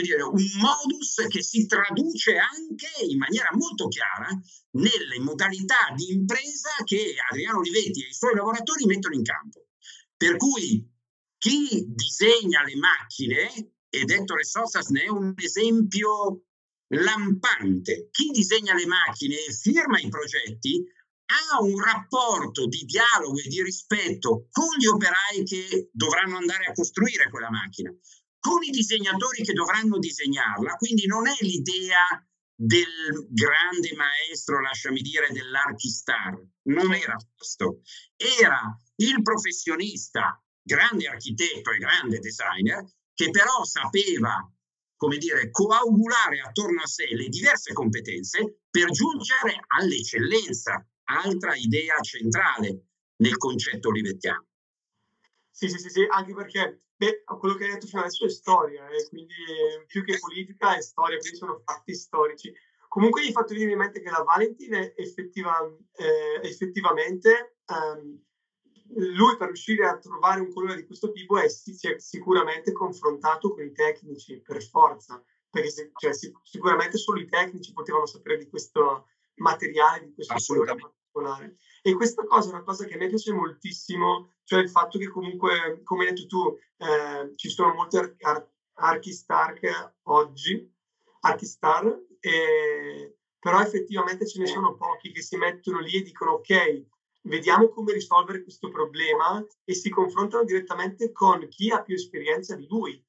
[0.00, 4.28] dire, un modus che si traduce anche in maniera molto chiara
[4.72, 9.66] nelle modalità di impresa che Adriano Olivetti e i suoi lavoratori mettono in campo.
[10.16, 10.88] Per cui
[11.36, 16.44] chi disegna le macchine, ed Ettore Sossas ne è un esempio
[16.88, 18.08] lampante.
[18.10, 20.84] Chi disegna le macchine e firma i progetti
[21.30, 26.72] ha un rapporto di dialogo e di rispetto con gli operai che dovranno andare a
[26.72, 27.92] costruire quella macchina,
[28.38, 30.74] con i disegnatori che dovranno disegnarla.
[30.76, 32.04] Quindi non è l'idea
[32.54, 36.38] del grande maestro, lasciami dire, dell'archistar.
[36.64, 37.80] Non era questo.
[38.16, 38.60] Era
[38.96, 44.36] il professionista, grande architetto e grande designer, che però sapeva
[45.00, 50.86] come dire, coagulare attorno a sé le diverse competenze per giungere all'eccellenza,
[51.22, 54.46] altra idea centrale nel concetto olivettiano.
[55.50, 58.88] Sì, sì, sì, sì, anche perché beh, quello che hai detto fino adesso è storia,
[58.88, 59.34] eh, quindi
[59.86, 62.52] più che politica è storia, quindi sono fatti storici.
[62.88, 65.56] Comunque mi hai fatto venire in mente che la Valentin effettiva,
[65.96, 68.20] eh, effettivamente ehm,
[68.96, 72.72] lui per riuscire a trovare un colore di questo tipo è, si, si è sicuramente
[72.72, 78.38] confrontato con i tecnici per forza, perché se, cioè, sicuramente solo i tecnici potevano sapere
[78.38, 81.56] di questo materiale, di questo colore particolare.
[81.82, 85.08] E questa cosa è una cosa che a me piace moltissimo, cioè il fatto che
[85.08, 89.58] comunque, come hai detto tu, eh, ci sono molti ar- ar- archistar
[90.04, 90.72] oggi,
[91.20, 96.84] archistar, eh, però effettivamente ce ne sono pochi che si mettono lì e dicono ok,
[97.22, 102.66] vediamo come risolvere questo problema e si confrontano direttamente con chi ha più esperienza di
[102.68, 103.02] lui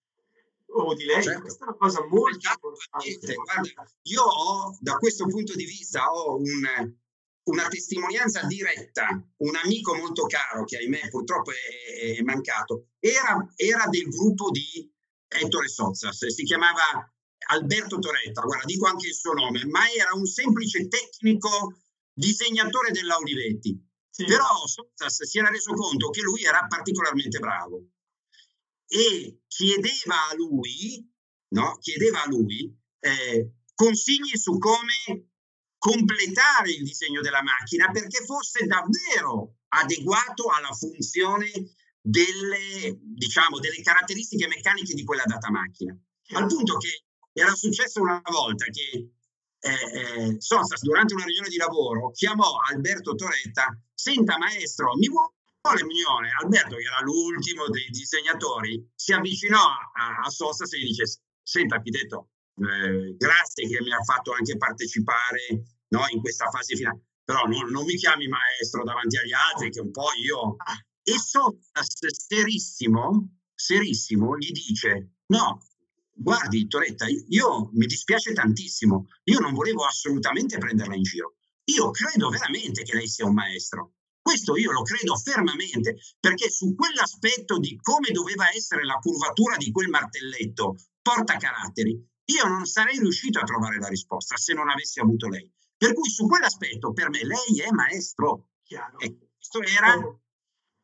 [0.73, 1.21] o di lei.
[1.21, 1.41] Certo.
[1.41, 2.67] Questa è una cosa molto esatto.
[2.69, 3.33] importante.
[3.33, 6.95] Guarda, io ho, da questo punto di vista, ho un,
[7.43, 13.87] una testimonianza diretta, un amico molto caro che ahimè purtroppo è, è mancato, era, era,
[13.87, 14.89] del gruppo di
[15.27, 17.11] Ettore Sozzas, si chiamava
[17.49, 21.73] Alberto Toretta, guarda dico anche il suo nome, ma era un semplice tecnico
[22.13, 24.25] disegnatore della Olivetti sì.
[24.25, 27.87] Però Sotas si era reso conto che lui era particolarmente bravo
[28.85, 31.09] e chiedeva a lui,
[31.53, 31.77] no?
[31.79, 35.30] chiedeva a lui eh, consigli su come
[35.81, 41.49] completare il disegno della macchina perché fosse davvero adeguato alla funzione
[41.99, 45.97] delle, diciamo, delle caratteristiche meccaniche di quella data macchina.
[46.33, 49.09] Al punto che era successo una volta che
[49.57, 55.83] eh, eh, Sozzas durante una riunione di lavoro chiamò Alberto Toretta, senta maestro, mi vuole
[55.83, 56.29] Mignone?
[56.43, 61.05] Alberto, che era l'ultimo dei disegnatori, si avvicinò a, a Sozzas e gli dice,
[61.41, 67.01] senta architetto, eh, grazie che mi ha fatto anche partecipare no, in questa fase finale,
[67.23, 70.55] però non, non, mi chiami maestro davanti agli altri, che un po' io...
[71.03, 75.59] E Sozzas, serissimo, serissimo, gli dice, no,
[76.13, 81.35] guardi Toretta, io mi dispiace tantissimo, io non volevo assolutamente prenderla in giro.
[81.65, 83.93] Io credo veramente che lei sia un maestro.
[84.21, 89.71] Questo io lo credo fermamente, perché su quell'aspetto di come doveva essere la curvatura di
[89.71, 94.99] quel martelletto porta caratteri, io non sarei riuscito a trovare la risposta se non avessi
[94.99, 95.49] avuto lei.
[95.77, 98.49] Per cui su quell'aspetto per me lei è maestro.
[98.63, 98.99] Chiaro.
[98.99, 99.93] E questo era,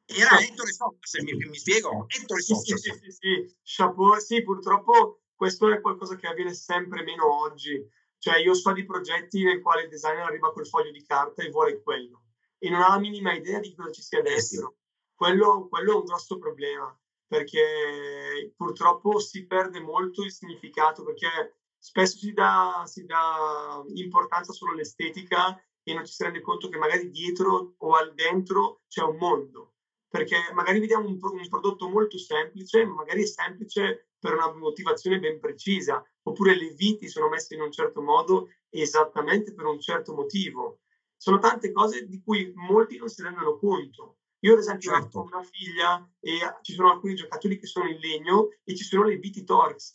[0.06, 2.62] era Ettore Sotta, se mi, mi spiego, Ettore Sotta.
[2.62, 7.80] Sì, sì, sì, sì, Chapeau, sì, purtroppo questo è qualcosa che avviene sempre meno oggi.
[8.20, 11.50] Cioè io so di progetti nel quale il designer arriva col foglio di carta e
[11.50, 12.24] vuole quello
[12.60, 14.78] e non ha la minima idea di cosa ci sia dentro.
[15.14, 22.18] Quello, quello è un grosso problema perché purtroppo si perde molto il significato perché spesso
[22.18, 27.10] si dà, si dà importanza solo all'estetica e non ci si rende conto che magari
[27.10, 29.74] dietro o al dentro c'è un mondo
[30.10, 35.40] perché magari vediamo un, un, prodotto molto semplice, magari è semplice per una motivazione ben
[35.40, 40.80] precisa, oppure le viti sono messe in un certo modo esattamente per un certo motivo.
[41.16, 44.20] Sono tante cose di cui molti non si rendono conto.
[44.42, 45.20] Io, ad esempio, certo.
[45.20, 49.04] ho una figlia e ci sono alcuni giocattoli che sono in legno e ci sono
[49.04, 49.94] le viti Torx.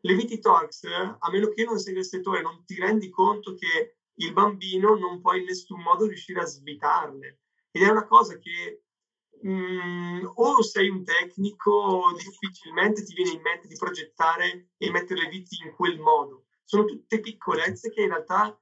[0.00, 0.84] Le viti Torx,
[1.18, 5.20] a meno che non sei nel settore, non ti rendi conto che il bambino non
[5.20, 7.40] può in nessun modo riuscire a svitarle.
[7.70, 8.82] Ed è una cosa che
[9.42, 15.22] mh, mm, o sei un tecnico, difficilmente ti viene in mente di progettare e mettere
[15.22, 16.46] le viti in quel modo.
[16.64, 18.58] Sono tutte piccolezze che in realtà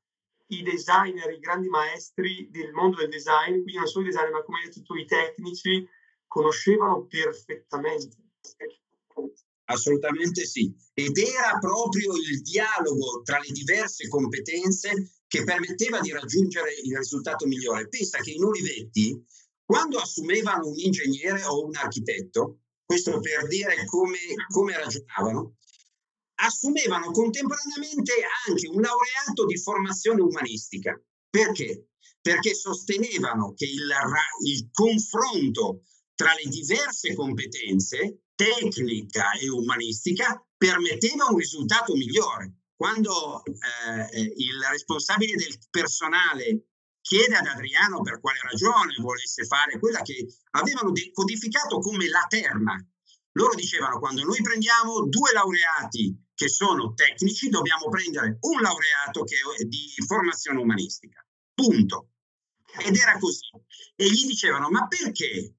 [0.49, 4.43] i designer, i grandi maestri del mondo del design, quindi non solo i designer, ma
[4.43, 5.87] come hai detto tu, i tecnici,
[6.27, 8.17] conoscevano perfettamente.
[9.69, 10.73] Assolutamente sì.
[10.95, 17.47] Ed era proprio il dialogo tra le diverse competenze che permetteva di raggiungere il risultato
[17.47, 17.89] migliore.
[17.89, 19.25] Pensa che in Olivetti,
[19.65, 25.57] quando assumevano un ingegnere o un architetto, questo per dire come, come ragionavano,
[26.37, 28.12] assumevano contemporaneamente
[28.46, 30.99] anche un laureato di formazione umanistica.
[31.29, 31.88] Perché?
[32.20, 33.88] Perché sostenevano che il,
[34.44, 35.83] il confronto
[36.14, 42.55] tra le diverse competenze, tecnica e umanistica, permetteva un risultato migliore.
[42.75, 46.68] Quando eh, il responsabile del personale
[47.01, 52.75] chiede ad Adriano per quale ragione volesse fare quella che avevano codificato come la terna,
[53.33, 59.37] loro dicevano quando noi prendiamo due laureati che sono tecnici, dobbiamo prendere un laureato che
[59.59, 61.27] è di formazione umanistica.
[61.55, 62.11] Punto.
[62.85, 63.49] Ed era così.
[63.96, 65.55] E gli dicevano, ma perché?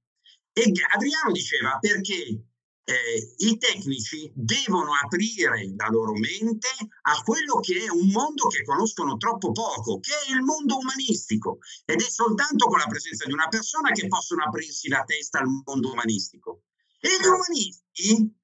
[0.54, 2.44] E Adriano diceva, perché
[2.84, 6.70] eh, i tecnici devono aprire la loro mente
[7.02, 11.58] a quello che è un mondo che conoscono troppo poco, che è il mondo umanistico.
[11.86, 15.48] Ed è soltanto con la presenza di una persona che possono aprirsi la testa al
[15.66, 16.66] mondo umanistico.
[17.00, 18.36] E gli umanisti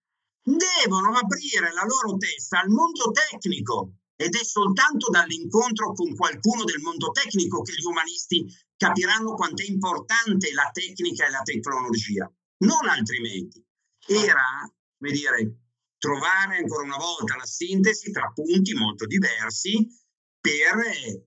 [0.43, 6.81] devono aprire la loro testa al mondo tecnico ed è soltanto dall'incontro con qualcuno del
[6.81, 12.87] mondo tecnico che gli umanisti capiranno quanto è importante la tecnica e la tecnologia, non
[12.87, 13.65] altrimenti.
[14.05, 14.43] Era,
[14.97, 15.57] come dire,
[15.97, 19.87] trovare ancora una volta la sintesi tra punti molto diversi
[20.39, 21.25] per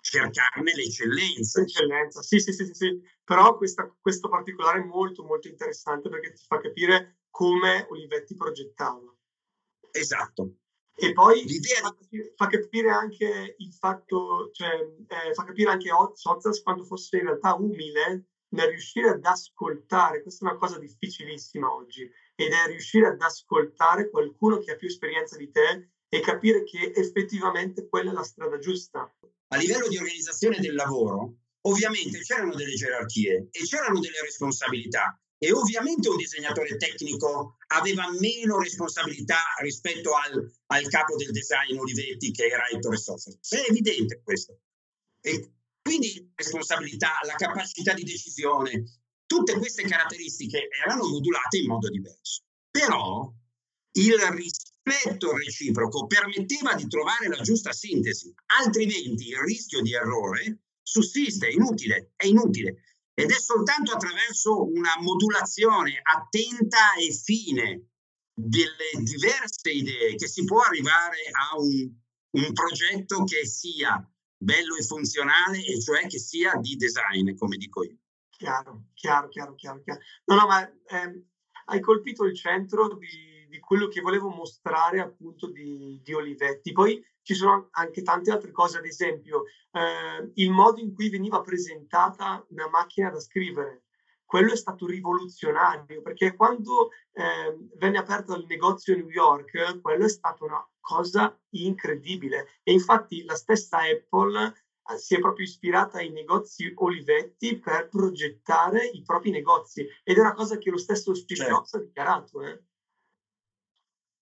[0.00, 1.60] cercarne l'eccellenza.
[1.60, 3.00] L'eccellenza, sì, sì, sì, sì, sì.
[3.24, 9.14] Però questa, questo particolare è molto, molto interessante perché ti fa capire come Olivetti progettava.
[9.92, 10.56] Esatto.
[10.94, 11.46] E poi
[11.80, 14.68] fa, capire, fa capire anche il fatto, cioè
[15.08, 20.46] eh, fa capire anche Sozas quando fosse in realtà umile nel riuscire ad ascoltare, questa
[20.46, 22.02] è una cosa difficilissima oggi,
[22.34, 26.92] ed è riuscire ad ascoltare qualcuno che ha più esperienza di te e capire che
[26.94, 29.10] effettivamente quella è la strada giusta.
[29.52, 35.52] A livello di organizzazione del lavoro, ovviamente c'erano delle gerarchie e c'erano delle responsabilità e
[35.52, 42.44] ovviamente un disegnatore tecnico aveva meno responsabilità rispetto al, al capo del design Olivetti che
[42.44, 43.38] era Ettore Soffer.
[43.48, 44.60] È evidente questo.
[45.22, 48.84] E quindi responsabilità, la capacità di decisione,
[49.24, 52.42] tutte queste caratteristiche erano modulate in modo diverso.
[52.70, 53.32] Però
[53.92, 58.30] il rispetto reciproco permetteva di trovare la giusta sintesi,
[58.62, 62.82] altrimenti il rischio di errore sussiste, è inutile, è inutile
[63.20, 67.88] ed è soltanto attraverso una modulazione attenta e fine
[68.32, 71.90] delle diverse idee che si può arrivare a un,
[72.30, 74.02] un progetto che sia
[74.36, 77.98] bello e funzionale e cioè che sia di design, come dico io.
[78.30, 79.82] Chiaro, chiaro, chiaro, chiaro.
[79.82, 80.00] chiaro.
[80.24, 81.24] No, no, ma eh,
[81.66, 86.72] hai colpito il centro di, di, quello che volevo mostrare appunto di, di Olivetti.
[86.72, 91.40] Poi ci sono anche tante altre cose, ad esempio eh, il modo in cui veniva
[91.42, 93.84] presentata una macchina da scrivere.
[94.24, 100.04] Quello è stato rivoluzionario perché quando eh, venne aperto il negozio a New York, quello
[100.04, 102.60] è stata una cosa incredibile.
[102.62, 104.54] E infatti la stessa Apple
[104.90, 110.20] eh, si è proprio ispirata ai negozi Olivetti per progettare i propri negozi ed è
[110.20, 111.54] una cosa che lo stesso Steve certo.
[111.54, 112.42] Jobs ha dichiarato.
[112.42, 112.62] Eh.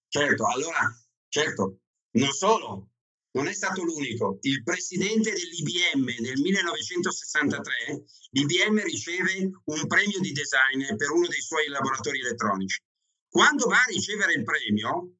[0.08, 0.88] Certo, allora,
[1.28, 1.80] certo,
[2.12, 2.88] non solo,
[3.32, 4.38] non è stato l'unico.
[4.40, 11.68] Il presidente dell'IBM nel 1963, l'IBM riceve un premio di design per uno dei suoi
[11.68, 12.82] laboratori elettronici.
[13.28, 15.12] Quando va a ricevere il premio,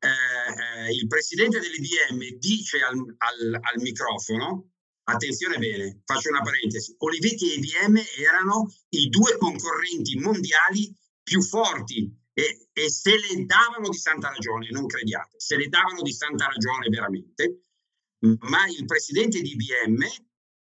[0.00, 4.72] eh, eh, il presidente dell'IBM dice al, al, al microfono,
[5.04, 12.12] attenzione bene, faccio una parentesi, Olivetti e IBM erano i due concorrenti mondiali più forti
[12.38, 16.44] e, e, se le davano di santa ragione, non crediate, se le davano di santa
[16.44, 17.62] ragione veramente,
[18.40, 20.04] ma il presidente di IBM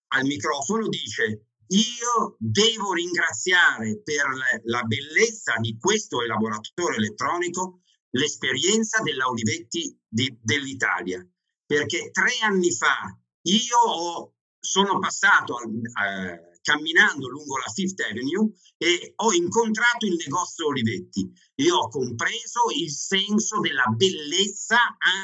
[0.09, 4.27] al microfono dice io devo ringraziare per
[4.65, 11.25] la bellezza di questo elaboratore elettronico l'esperienza della Olivetti di, dell'Italia,
[11.65, 19.13] perché tre anni fa io ho, sono passato eh, camminando lungo la Fifth Avenue e
[19.17, 24.79] ho incontrato il negozio Olivetti e ho compreso il senso della bellezza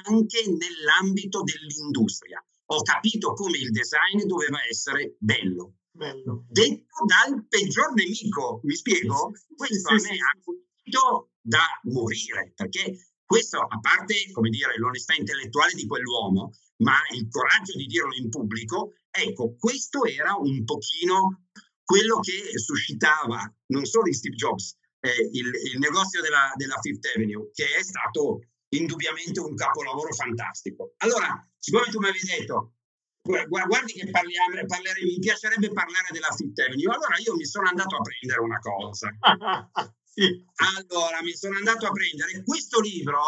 [0.04, 2.44] anche nell'ambito dell'industria.
[2.70, 5.74] Ho capito come il design doveva essere bello.
[5.92, 6.44] bello.
[6.48, 9.32] Detto dal peggior nemico, mi spiego?
[9.54, 15.72] Questo a me ha colpito da morire, perché questo, a parte, come dire, l'onestà intellettuale
[15.74, 21.48] di quell'uomo, ma il coraggio di dirlo in pubblico, ecco, questo era un pochino
[21.84, 27.06] quello che suscitava non solo in Steve Jobs, eh, il, il, negozio della, della Fifth
[27.14, 30.94] Avenue, che è stato indubbiamente un capolavoro fantastico.
[30.98, 32.74] Allora, siccome tu mi avevi detto,
[33.22, 37.96] guardi che parliamo, parlerei, mi piacerebbe parlare della Fifth Avenue, allora io mi sono andato
[37.96, 39.10] a prendere una cosa.
[40.16, 40.44] sì.
[40.78, 43.20] Allora, mi sono andato a prendere questo libro,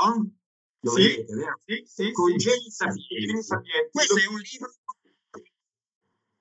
[0.80, 1.61] lo sì, vedete, vero?
[1.64, 3.47] Sì, sì, Congegni Sapienti.
[3.91, 4.72] Questo è un libro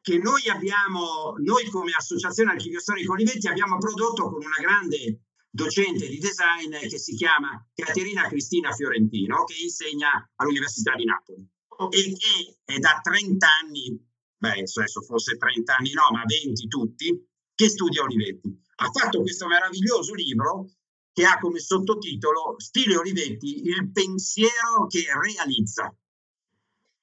[0.01, 6.07] che noi abbiamo, noi come Associazione Archivio Storico Olivetti abbiamo prodotto con una grande docente
[6.07, 11.45] di design che si chiama Caterina Cristina Fiorentino, che insegna all'Università di Napoli
[11.89, 14.01] e che è da 30 anni,
[14.37, 18.65] beh adesso forse 30 anni no, ma 20 tutti, che studia Olivetti.
[18.79, 20.69] Ha fatto questo meraviglioso libro
[21.11, 25.91] che ha come sottotitolo Stile Olivetti, il pensiero che realizza.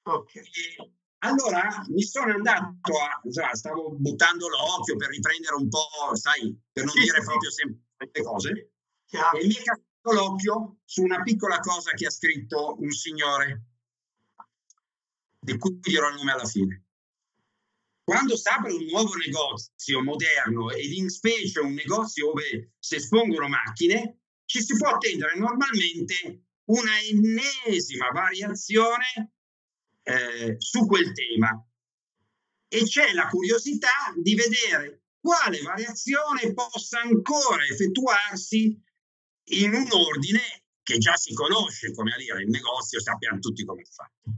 [0.02, 0.44] Okay.
[1.24, 6.84] Allora mi sono andato a, cioè, stavo buttando l'occhio per riprendere un po', sai, per
[6.84, 7.24] non sì, dire sì.
[7.24, 8.72] proprio sempre le cose,
[9.06, 9.38] Chiaro.
[9.38, 13.62] e mi è capitato l'occhio su una piccola cosa che ha scritto un signore,
[15.40, 16.83] di cui dirò il nome alla fine.
[18.04, 23.48] Quando si apre un nuovo negozio moderno ed in specie un negozio dove si espongono
[23.48, 29.32] macchine, ci si può attendere normalmente una ennesima variazione
[30.02, 31.66] eh, su quel tema
[32.68, 38.78] e c'è la curiosità di vedere quale variazione possa ancora effettuarsi
[39.44, 40.40] in un ordine
[40.82, 44.30] che già si conosce, come a dire, il negozio sappiamo tutti come è fatto.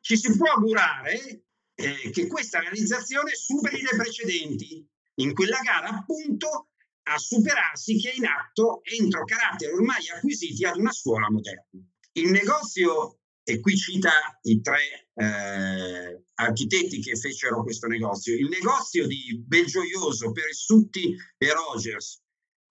[0.00, 1.43] Ci si può augurare
[1.74, 4.86] eh, che questa realizzazione superi le precedenti.
[5.16, 6.70] In quella gara, appunto,
[7.04, 11.66] a superarsi che è in atto entro caratteri ormai acquisiti ad una scuola moderna.
[12.12, 14.10] Il negozio e qui cita
[14.42, 18.34] i tre eh, architetti che fecero questo negozio.
[18.34, 22.22] Il negozio di Belgioioso, Peressutti e Rogers,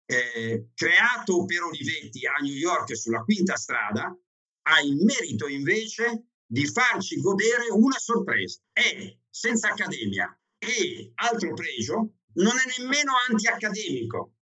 [0.05, 4.17] eh, creato per Olivetti a New York sulla quinta strada,
[4.65, 8.61] ha il merito invece di farci godere una sorpresa.
[8.71, 14.35] È senza accademia e altro pregio, non è nemmeno antiaccademico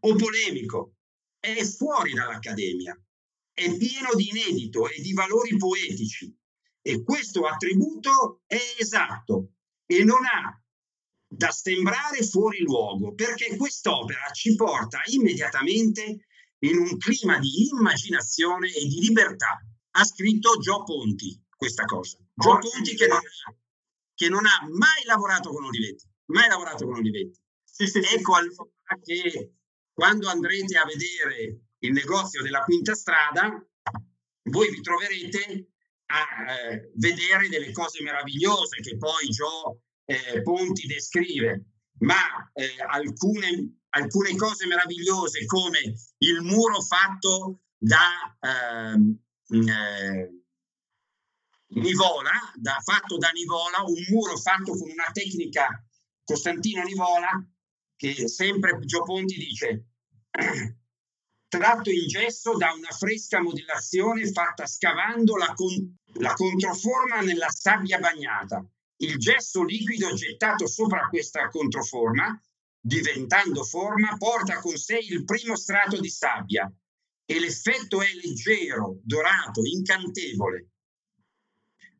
[0.00, 0.96] o polemico,
[1.38, 3.00] è fuori dall'accademia
[3.54, 6.34] è pieno di inedito e di valori poetici
[6.80, 9.52] e questo attributo è esatto
[9.86, 10.60] e non ha
[11.28, 16.26] da sembrare fuori luogo perché quest'opera ci porta immediatamente
[16.60, 19.60] in un clima di immaginazione e di libertà.
[19.94, 22.18] Ha scritto Gio Ponti questa cosa.
[22.34, 23.54] Gio Ponti che non, ha,
[24.14, 27.40] che non ha mai lavorato con Olivetti, mai lavorato con Olivetti.
[27.62, 28.66] Sì, sì, ecco allora
[29.00, 29.54] che
[29.92, 33.64] quando andrete a vedere il negozio della Quinta Strada,
[34.50, 35.68] voi vi troverete
[36.06, 41.66] a eh, vedere delle cose meravigliose che poi Gio eh, Ponti descrive,
[42.00, 45.78] ma eh, alcune, alcune, cose meravigliose come
[46.18, 49.16] il muro fatto da ehm,
[49.48, 50.41] eh,
[51.74, 55.68] Nivola, da, fatto da Nivola, un muro fatto con una tecnica
[56.24, 57.30] Costantino Nivola,
[57.96, 59.86] che sempre Gio Ponti dice
[61.48, 67.98] tratto in gesso da una fresca modellazione fatta scavando la, con- la controforma nella sabbia
[67.98, 68.66] bagnata.
[68.96, 72.40] Il gesso liquido gettato sopra questa controforma,
[72.80, 76.72] diventando forma, porta con sé il primo strato di sabbia
[77.24, 80.71] e l'effetto è leggero, dorato, incantevole.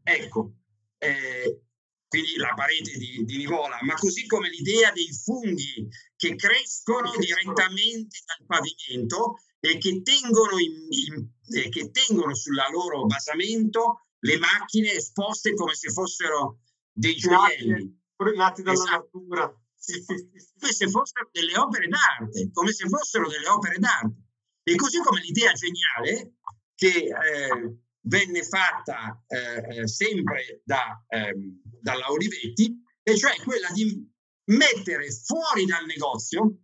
[0.03, 0.55] Ecco,
[0.99, 1.63] eh,
[2.09, 8.19] quindi la parete di, di, Nivola, ma così come l'idea dei funghi che crescono direttamente
[8.27, 15.55] dal pavimento e che tengono, in, in, che tengono sulla loro basamento le macchine esposte
[15.55, 16.61] come se fossero
[16.93, 18.01] dei gioielli.
[18.37, 19.11] Nati dalla esatto.
[19.15, 19.57] natura.
[19.75, 20.53] Sì, sì, sì.
[20.59, 24.23] Come se fossero delle opere d'arte, come se fossero delle opere d'arte.
[24.63, 26.35] E così come l'idea geniale
[26.75, 34.11] che eh, venne fatta eh, eh, sempre da, ehm, dalla Olivetti, e cioè quella di
[34.45, 36.59] mettere fuori dal negozio,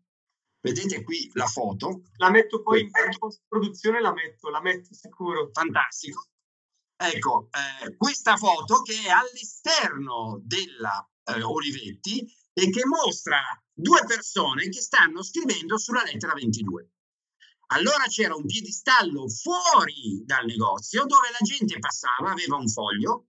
[0.61, 2.03] vedete qui la foto.
[2.17, 5.51] La metto poi in post-produzione, la metto, la metto sicuro.
[5.53, 6.29] Fantastico.
[7.01, 13.41] Ecco, eh, questa foto che è all'esterno della eh, Olivetti e che mostra
[13.73, 16.91] due persone che stanno scrivendo sulla lettera 22.
[17.71, 23.27] Allora c'era un piedistallo fuori dal negozio dove la gente passava, aveva un foglio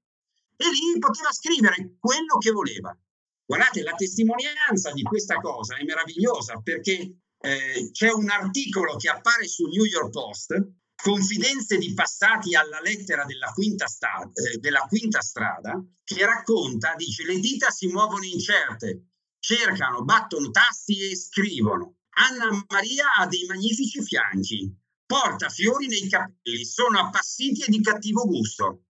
[0.56, 2.98] e lì poteva scrivere quello che voleva.
[3.46, 9.48] Guardate, la testimonianza di questa cosa è meravigliosa perché eh, c'è un articolo che appare
[9.48, 15.22] su New York Post, Confidenze di passati alla lettera della quinta, sta- eh, della quinta
[15.22, 19.06] strada, che racconta, dice, le dita si muovono incerte,
[19.40, 21.99] cercano, battono tasti e scrivono.
[22.20, 24.70] Anna Maria ha dei magnifici fianchi,
[25.06, 28.84] porta fiori nei capelli, sono appassiti e di cattivo gusto.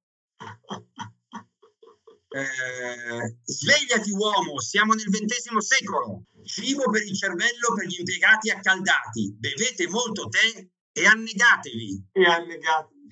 [2.32, 6.26] Eh, svegliati uomo, siamo nel XX secolo.
[6.44, 9.36] Cibo per il cervello per gli impiegati accaldati.
[9.38, 12.10] Bevete molto tè e annegatevi.
[12.12, 13.08] E annegatevi.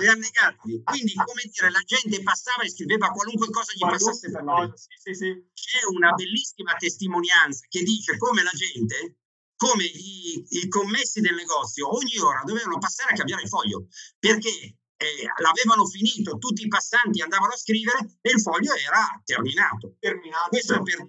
[0.00, 0.82] e annegatevi.
[0.82, 4.76] Quindi, come dire, la gente passava e scriveva qualunque cosa gli qualunque passasse per mente.
[4.76, 5.44] Sì, sì, sì.
[5.54, 9.21] C'è una bellissima testimonianza che dice come la gente
[9.62, 13.86] come i, i, commessi del negozio ogni ora dovevano passare a cambiare il foglio
[14.18, 19.94] perché eh, l'avevano finito, tutti i passanti andavano a scrivere e il foglio era terminato.
[20.00, 21.08] terminato Questo per...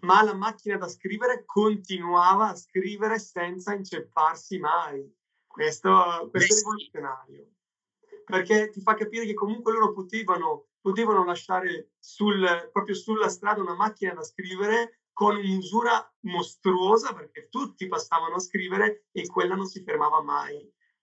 [0.00, 5.06] Ma la macchina da scrivere continuava a scrivere senza incepparsi mai.
[5.46, 7.50] Questo, questo è rivoluzionario.
[8.24, 13.74] Perché ti fa capire che comunque loro potevano, potevano lasciare sul, proprio sulla strada una
[13.74, 19.82] macchina da scrivere con un'usura mostruosa perché tutti passavano a scrivere e quella non si
[19.82, 20.56] fermava mai.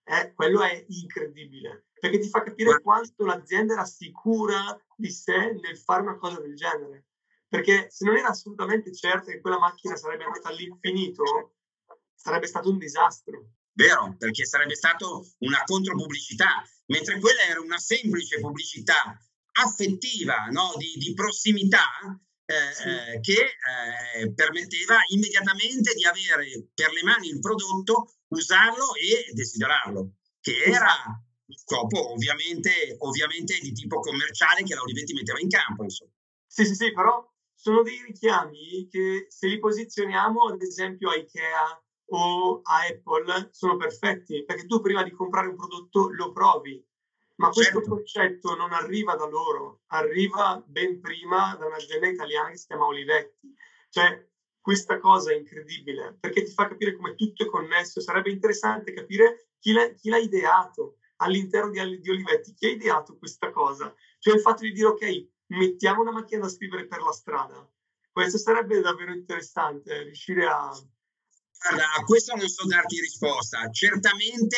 [0.04, 5.78] Eh, quello è incredibile perché ti fa capire quanto l'azienda era sicura di sé nel
[5.78, 7.08] fare una cosa del genere.
[7.48, 11.56] Perché se non era assolutamente certa che quella macchina sarebbe andata all'infinito,
[12.14, 13.54] sarebbe stato un disastro.
[13.74, 19.18] Vero, perché sarebbe stato una contropubblicità, mentre quella era una semplice pubblicità
[19.54, 20.74] affettiva, no?
[20.78, 21.86] di, di prossimità,
[22.50, 30.14] eh, che eh, permetteva immediatamente di avere per le mani il prodotto, usarlo e desiderarlo,
[30.42, 31.24] che era esatto.
[31.46, 35.84] il scopo ovviamente, ovviamente di tipo commerciale che la Olivetti metteva in campo.
[35.84, 36.12] Insomma.
[36.48, 37.24] Sì, sì, sì, però
[37.54, 43.78] sono dei richiami che se li posizioniamo ad esempio a Ikea o a Apple sono
[43.78, 46.84] perfetti, perché tu prima di comprare un prodotto lo provi,
[47.40, 47.90] ma questo certo.
[47.90, 53.54] concetto non arriva da loro, arriva ben prima da un'azienda italiana che si chiama Olivetti.
[53.90, 54.28] Cioè,
[54.60, 58.02] questa cosa è incredibile perché ti fa capire come tutto è connesso.
[58.02, 63.18] Sarebbe interessante capire chi l'ha, chi l'ha ideato all'interno di, di, Olivetti, chi ha ideato
[63.18, 63.94] questa cosa.
[64.20, 67.70] Cioè il fatto di dire, ok, mettiamo una macchina da scrivere per la strada.
[68.12, 70.70] Questo sarebbe davvero interessante, riuscire a...
[71.62, 73.70] Guarda, a questo non so darti risposta.
[73.70, 74.58] Certamente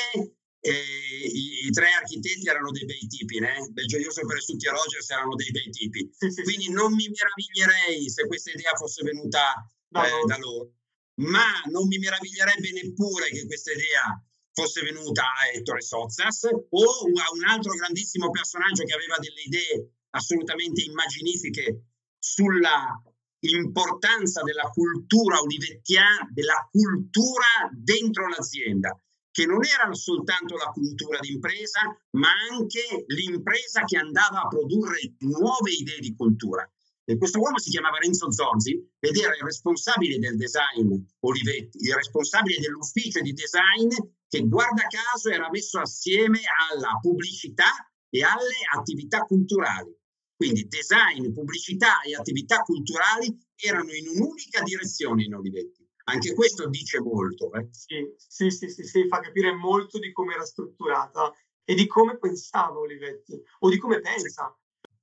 [0.70, 3.68] i, i, tre architetti erano dei bei tipi, né?
[3.72, 6.09] Del gioioso per tutti a Rogers erano dei bei tipi.
[6.43, 10.74] Quindi non mi meraviglierei se questa idea fosse venuta da, eh, da loro.
[11.22, 17.32] Ma non mi meraviglierebbe neppure che questa idea fosse venuta a Ettore Sozzas o a
[17.34, 21.86] un altro grandissimo personaggio che aveva delle idee assolutamente immaginifiche
[22.20, 23.01] sulla
[23.43, 28.95] importanza della cultura olivettiana, della cultura dentro l'azienda
[29.32, 35.72] che non era soltanto la cultura d'impresa, ma anche l'impresa che andava a produrre nuove
[35.72, 36.70] idee di cultura.
[37.04, 41.96] E questo uomo si chiamava Renzo Zorzi ed era il responsabile del design Olivetti, il
[41.96, 43.90] responsabile dell'ufficio di design
[44.28, 47.72] che guarda caso era messo assieme alla pubblicità
[48.10, 49.94] e alle attività culturali.
[50.36, 55.81] Quindi design, pubblicità e attività culturali erano in un'unica direzione in Olivetti.
[56.06, 57.52] Anche questo dice molto.
[57.54, 57.68] Eh?
[57.72, 61.34] Sì, sì, sì, sì, sì, fa capire molto di come era strutturata
[61.64, 64.58] e di come pensava Olivetti o di come pensa.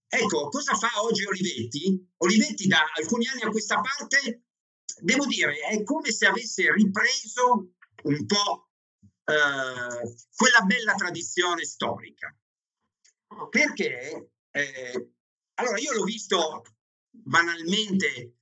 [0.09, 2.13] Ecco, cosa fa oggi Olivetti?
[2.19, 4.45] Olivetti da alcuni anni a questa parte,
[5.01, 7.73] devo dire, è come se avesse ripreso
[8.03, 8.71] un po'
[9.25, 12.35] eh, quella bella tradizione storica.
[13.51, 15.13] Perché Eh,
[15.55, 16.63] allora, io l'ho visto
[17.11, 18.38] banalmente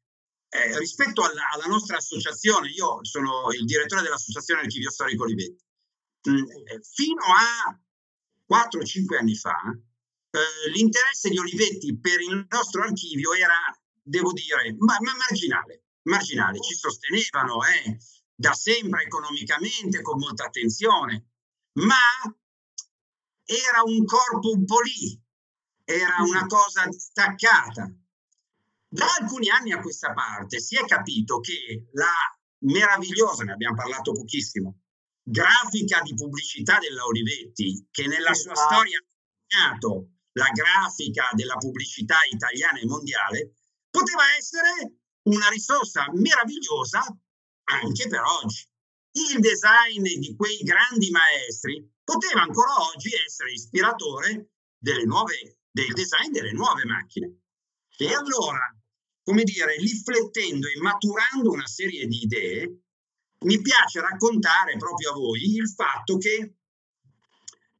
[0.48, 5.64] eh, rispetto alla, alla, nostra associazione, io sono il direttore dell'associazione Archivio Storico Olivetti,
[6.30, 7.78] mm, eh, fino a
[8.46, 9.56] 4-5 anni fa
[10.36, 13.54] eh, l'interesse di Olivetti per il nostro archivio era,
[14.02, 16.60] devo dire, ma, ma marginale, marginale.
[16.60, 17.98] Ci sostenevano eh,
[18.34, 21.30] da sempre economicamente, con molta attenzione,
[21.78, 21.96] ma
[23.44, 25.18] era un corpo un po' lì,
[25.84, 27.90] era una cosa staccata.
[28.96, 32.14] Da alcuni anni a questa parte si è capito che la
[32.60, 34.84] meravigliosa, ne abbiamo parlato pochissimo,
[35.22, 38.72] grafica di pubblicità della Olivetti, che nella sua esatto.
[38.72, 39.04] storia ha
[39.46, 43.56] segnato la grafica della pubblicità italiana e mondiale,
[43.90, 47.04] poteva essere una risorsa meravigliosa
[47.64, 48.66] anche per oggi.
[49.12, 56.30] Il design di quei grandi maestri poteva ancora oggi essere ispiratore delle nuove, del design
[56.30, 57.40] delle nuove macchine.
[57.98, 58.74] E allora,
[59.26, 62.78] come dire, riflettendo e maturando una serie di idee,
[63.40, 66.54] mi piace raccontare proprio a voi il fatto che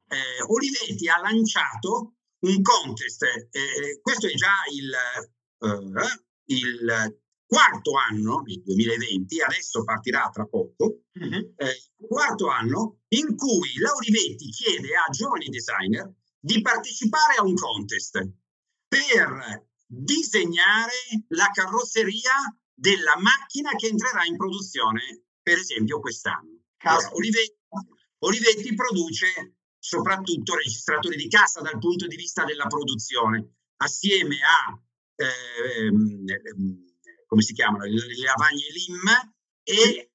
[0.09, 8.43] eh, Olivetti ha lanciato un contest, eh, questo è già il, eh, il quarto anno,
[8.47, 11.53] il 2020, adesso partirà tra poco, uh-huh.
[11.55, 18.31] eh, quarto anno in cui Laurivetti chiede a giovani designer di partecipare a un contest
[18.85, 20.93] per disegnare
[21.29, 22.31] la carrozzeria
[22.73, 26.61] della macchina che entrerà in produzione, per esempio, quest'anno.
[26.83, 27.57] Allora, Olivetti,
[28.19, 34.79] Olivetti produce soprattutto registratori di cassa dal punto di vista della produzione, assieme a
[35.15, 35.91] eh,
[37.27, 39.33] come si chiamano, le, lavagne LIM
[39.63, 40.11] e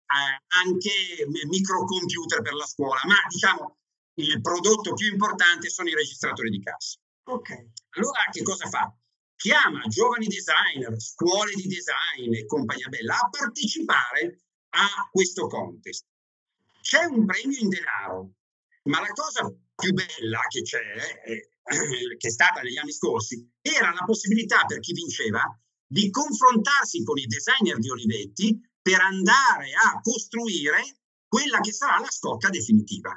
[0.64, 3.78] anche microcomputer per la scuola, ma diciamo
[4.14, 6.98] il prodotto più importante sono i registratori di cassa.
[7.24, 7.50] Ok.
[7.96, 8.94] Allora che cosa fa?
[9.36, 16.06] Chiama giovani designer, scuole di design e compagnia bella a partecipare a questo contest.
[16.80, 18.34] C'è un premio in denaro,
[18.84, 20.80] ma la cosa più bella che c'è,
[21.26, 21.50] eh,
[22.16, 25.42] che è stata negli anni scorsi, era la possibilità per chi vinceva
[25.86, 30.82] di confrontarsi con i designer di Olivetti per andare a costruire
[31.28, 33.14] quella che sarà la scocca definitiva.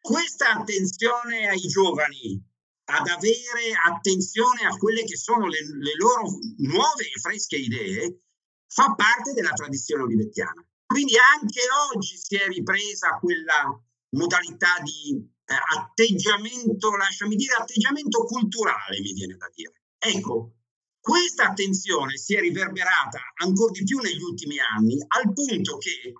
[0.00, 2.42] Questa attenzione ai giovani,
[2.86, 8.20] ad avere attenzione a quelle che sono le, le loro nuove e fresche idee,
[8.66, 10.66] fa parte della tradizione olivettiana.
[10.84, 11.62] Quindi anche
[11.92, 13.72] oggi si è ripresa quella
[14.10, 19.82] modalità di eh, atteggiamento, lasciami dire, atteggiamento culturale, mi viene da dire.
[19.98, 20.56] Ecco,
[21.00, 26.12] questa attenzione si è riverberata ancora di più negli ultimi anni, al punto che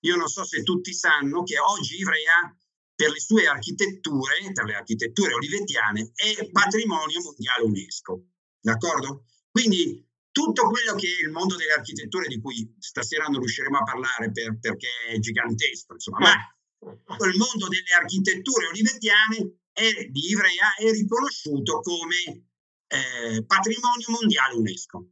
[0.00, 2.56] io non so se tutti sanno che oggi Ivrea,
[2.94, 8.24] per le sue architetture, per le architetture olivettiane, è patrimonio mondiale UNESCO.
[8.60, 9.24] D'accordo?
[9.50, 13.82] Quindi tutto quello che è il mondo delle architetture di cui stasera non riusciremo a
[13.84, 20.74] parlare per, perché è gigantesco, insomma, ma il mondo delle architetture olivettiane è, di Ivrea
[20.76, 22.48] è riconosciuto come
[22.88, 25.08] eh, patrimonio mondiale UNESCO.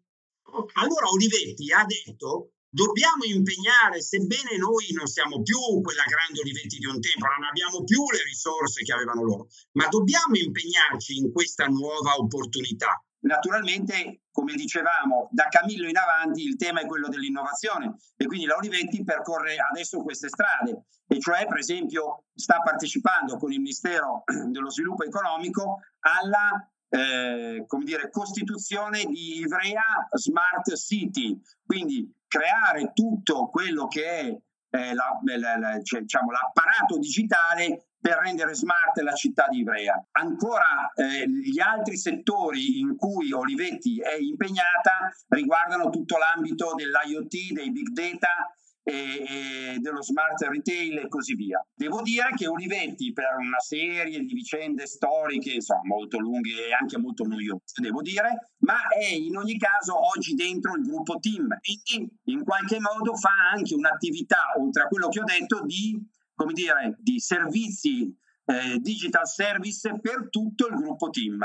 [0.74, 6.86] Allora Olivetti ha detto dobbiamo impegnare, sebbene noi non siamo più quella grande Olivetti di
[6.86, 11.66] un tempo, non abbiamo più le risorse che avevano loro, ma dobbiamo impegnarci in questa
[11.66, 12.96] nuova opportunità.
[13.24, 18.56] Naturalmente, come dicevamo, da Camillo in avanti il tema è quello dell'innovazione e quindi la
[18.56, 24.70] Olivetti percorre adesso queste strade, e cioè per esempio sta partecipando con il Ministero dello
[24.70, 33.86] Sviluppo Economico alla eh, come dire, costituzione di Ivrea Smart City, quindi creare tutto quello
[33.86, 34.38] che è
[34.74, 40.04] eh, la, la, la, cioè, diciamo, l'apparato digitale per rendere smart la città di Ivrea.
[40.12, 47.70] Ancora eh, gli altri settori in cui Olivetti è impegnata riguardano tutto l'ambito dell'IoT, dei
[47.70, 51.64] big data e, e dello smart retail e così via.
[51.74, 56.98] Devo dire che Olivetti per una serie di vicende storiche, insomma, molto lunghe e anche
[56.98, 62.10] molto noiose, devo dire, ma è in ogni caso oggi dentro il gruppo team e
[62.24, 65.98] in qualche modo fa anche un'attività, oltre a quello che ho detto, di,
[66.34, 68.14] come dire, di servizi
[68.44, 71.38] eh, digital service per tutto il gruppo team.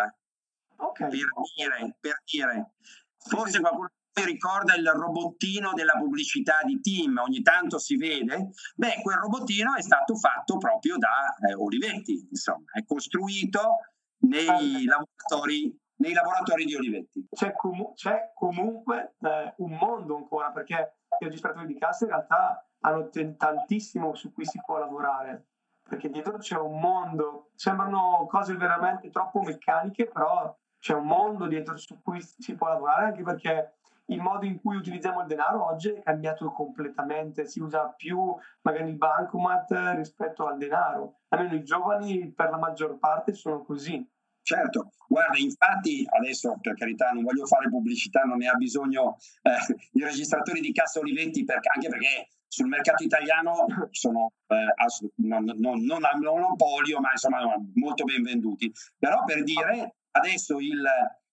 [0.80, 1.10] Okay.
[1.10, 2.74] Per dire, per dire,
[3.18, 3.90] forse qualcuno
[4.26, 9.82] ricorda il robottino della pubblicità di Team, ogni tanto si vede, beh, quel robottino è
[9.82, 13.78] stato fatto proprio da eh, Olivetti, insomma, è costruito
[14.20, 17.28] nei lavoratori, nei lavoratori di Olivetti.
[17.30, 22.68] C'è, com- c'è comunque eh, un mondo ancora, perché i registratori di cassa in realtà
[22.82, 25.48] hanno t- tantissimo su cui si può lavorare,
[25.88, 31.78] perché dietro c'è un mondo, sembrano cose veramente troppo meccaniche, però c'è un mondo dietro
[31.78, 33.78] su cui si può lavorare anche perché
[34.08, 38.90] il modo in cui utilizziamo il denaro oggi è cambiato completamente, si usa più magari
[38.90, 44.06] il bancomat rispetto al denaro, almeno i giovani per la maggior parte sono così.
[44.42, 49.76] Certo, guarda, infatti adesso per carità non voglio fare pubblicità, non ne ha bisogno eh,
[49.92, 54.74] i registratori di cassa Olivetti perché, anche perché sul mercato italiano sono eh,
[55.16, 57.40] non, non, non a monopolio, ma insomma
[57.74, 58.72] molto ben venduti.
[58.98, 60.82] Però per dire, adesso il,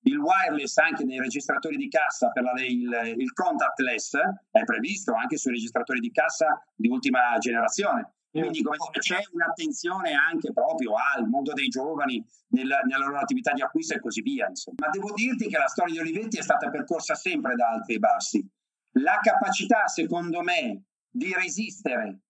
[0.05, 4.17] il wireless anche nei registratori di cassa per la, il, il contactless
[4.51, 8.15] è previsto anche sui registratori di cassa di ultima generazione.
[8.31, 8.65] Quindi
[8.99, 14.01] c'è un'attenzione anche proprio al mondo dei giovani nella, nella, loro attività di acquisto e
[14.01, 14.49] così via.
[14.49, 14.87] Insomma.
[14.87, 17.99] Ma devo dirti che la storia di Olivetti è stata percorsa sempre da alti e
[18.01, 18.45] bassi.
[18.95, 22.23] La capacità, secondo me, di resistere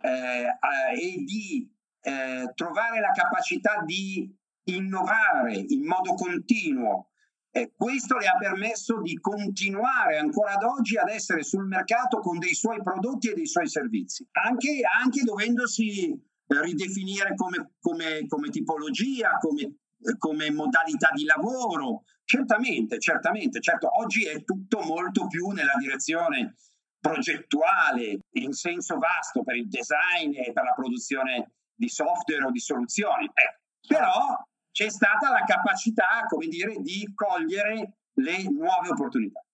[0.00, 0.46] eh,
[0.94, 1.68] e di
[2.02, 4.32] eh, trovare la capacità di
[4.76, 7.10] innovare in modo continuo.
[7.52, 12.38] E questo le ha permesso di continuare ancora ad oggi ad essere sul mercato con
[12.38, 16.16] dei suoi prodotti e dei suoi servizi, anche, anche dovendosi
[16.46, 19.78] ridefinire come, come, come tipologia, come,
[20.18, 22.04] come modalità di lavoro.
[22.24, 26.54] Certamente, certamente, certo, oggi è tutto molto più nella direzione
[27.00, 32.60] progettuale in senso vasto per il design e per la produzione di software o di
[32.60, 33.24] soluzioni.
[33.24, 34.36] Eh, però
[34.72, 39.44] c'è stata la capacità, come dire, di cogliere le nuove opportunità.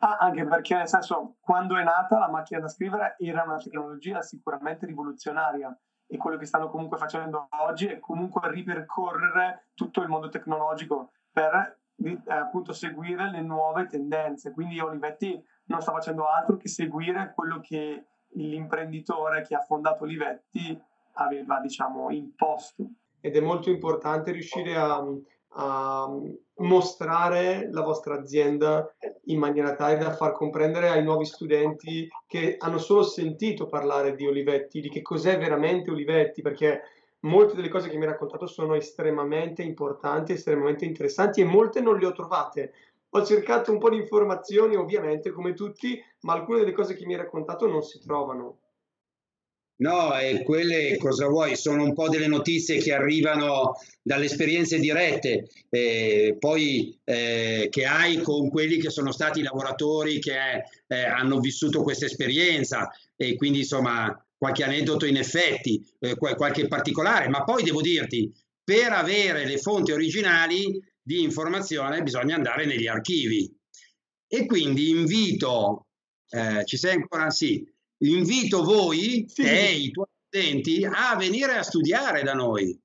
[0.00, 4.20] Ah, anche perché, nel senso, quando è nata la macchina da scrivere era una tecnologia
[4.22, 10.28] sicuramente rivoluzionaria e quello che stanno comunque facendo oggi è comunque ripercorrere tutto il mondo
[10.28, 14.52] tecnologico per eh, appunto seguire le nuove tendenze.
[14.52, 18.04] Quindi Olivetti non sta facendo altro che seguire quello che
[18.34, 20.78] l'imprenditore che ha fondato Olivetti
[21.14, 22.84] aveva, diciamo, imposto
[23.20, 25.04] ed è molto importante riuscire a,
[25.58, 26.08] a
[26.58, 28.90] mostrare la vostra azienda
[29.24, 34.26] in maniera tale da far comprendere ai nuovi studenti che hanno solo sentito parlare di
[34.26, 36.82] Olivetti, di che cos'è veramente Olivetti, perché
[37.20, 41.98] molte delle cose che mi hai raccontato sono estremamente importanti, estremamente interessanti e molte non
[41.98, 42.72] le ho trovate.
[43.10, 47.14] Ho cercato un po' di informazioni, ovviamente, come tutti, ma alcune delle cose che mi
[47.14, 48.58] hai raccontato non si trovano.
[49.78, 51.54] No, e quelle cosa vuoi?
[51.54, 58.22] Sono un po' delle notizie che arrivano dalle esperienze dirette, eh, poi eh, che hai
[58.22, 60.38] con quelli che sono stati i lavoratori che
[60.86, 62.90] eh, hanno vissuto questa esperienza.
[63.14, 68.32] E quindi insomma qualche aneddoto in effetti, eh, qualche particolare, ma poi devo dirti,
[68.64, 73.54] per avere le fonti originali di informazione bisogna andare negli archivi.
[74.26, 75.86] E quindi invito,
[76.30, 77.28] eh, ci sei ancora?
[77.30, 79.42] Sì invito voi sì.
[79.42, 82.78] e i tuoi studenti a venire a studiare da noi.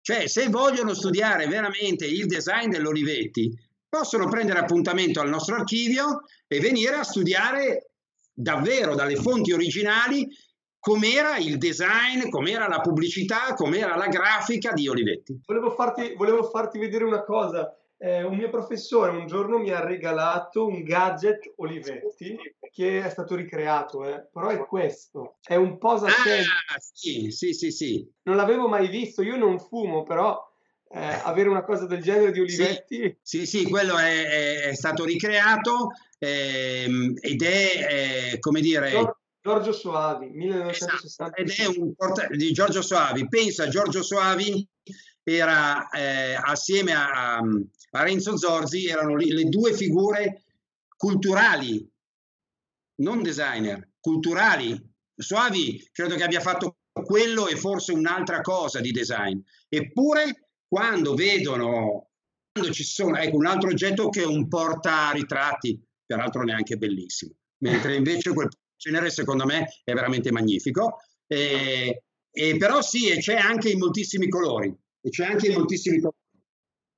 [0.00, 3.50] Cioè, se vogliono studiare veramente il design dell'Olivetti,
[3.88, 7.90] possono prendere appuntamento al nostro archivio e venire a studiare
[8.32, 10.26] davvero dalle fonti originali
[10.78, 15.40] com'era il design, com'era la pubblicità, com'era la grafica di Olivetti.
[15.44, 17.74] Volevo farti, volevo farti vedere una cosa.
[18.00, 22.38] Eh, un mio professore un giorno mi ha regalato un gadget Olivetti
[22.70, 24.28] che è stato ricreato, eh.
[24.32, 26.48] però è questo, è un posacente.
[26.72, 28.08] Ah, sì, sì, sì, sì.
[28.22, 30.40] Non l'avevo mai visto, io non fumo, però
[30.90, 33.18] eh, avere una cosa del genere di Olivetti...
[33.20, 39.16] Sì, sì, sì quello è, è, stato ricreato ehm, ed è, eh, come dire...
[39.40, 41.36] Giorgio Soavi, 1960.
[41.36, 43.28] Esatto, ed è un porta- di Giorgio Soavi.
[43.28, 44.66] Pensa, Giorgio Soavi
[45.36, 50.44] era eh, assieme a, a, Renzo Zorzi, erano le, due figure
[50.96, 51.88] culturali
[52.98, 54.80] non designer, culturali.
[55.14, 59.38] Soavi credo che abbia fatto quello e forse un'altra cosa di design.
[59.68, 62.10] Eppure quando vedono,
[62.52, 67.34] quando ci sono, ecco un altro oggetto che è un porta ritratti, peraltro neanche bellissimo,
[67.58, 70.98] mentre invece quel genere secondo me è veramente magnifico.
[71.26, 74.74] E, e però sì, e c'è anche in moltissimi colori.
[75.08, 76.00] E c'è anche in moltissimi.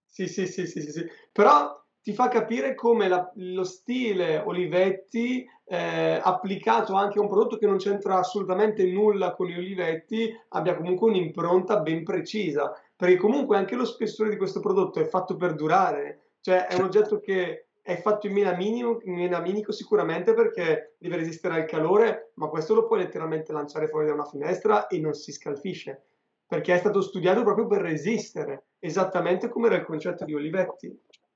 [0.05, 1.07] Sì, sì, sì, sì, sì, sì.
[1.33, 7.57] Però ti fa capire come la, lo stile Olivetti eh, applicato anche a un prodotto
[7.59, 13.57] che non c'entra assolutamente nulla con gli Olivetti abbia comunque un'impronta ben precisa perché comunque
[13.57, 17.67] anche lo spessore di questo prodotto è fatto per durare cioè è un oggetto che
[17.83, 22.87] è fatto in melaminico, in melaminico sicuramente perché deve resistere al calore ma questo lo
[22.87, 26.03] puoi letteralmente lanciare fuori da una finestra e non si scalfisce
[26.51, 30.93] perché è stato studiato proprio per resistere esattamente come era il concetto di Olivetti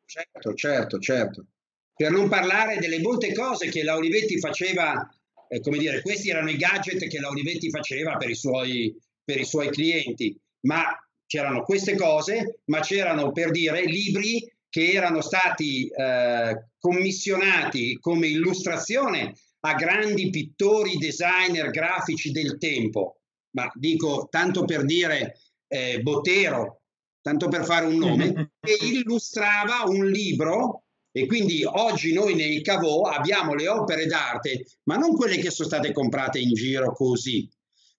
[0.06, 1.46] Certo, certo, certo.
[1.94, 5.08] Per non parlare delle molte cose che la Olivetti faceva,
[5.48, 8.94] eh, come dire, questi erano i gadget che la Olivetti faceva per i suoi,
[9.24, 10.84] per i suoi clienti, ma
[11.26, 19.34] c'erano queste cose, ma c'erano per dire libri che erano stati eh, commissionati come illustrazione
[19.60, 23.20] a grandi pittori, designer, grafici del tempo,
[23.55, 26.82] ma dico tanto per dire eh, Botero,
[27.20, 33.02] tanto per fare un nome, che illustrava un libro e quindi oggi noi nei Cavò
[33.02, 37.48] abbiamo le opere d'arte, ma non quelle che sono state comprate in giro così,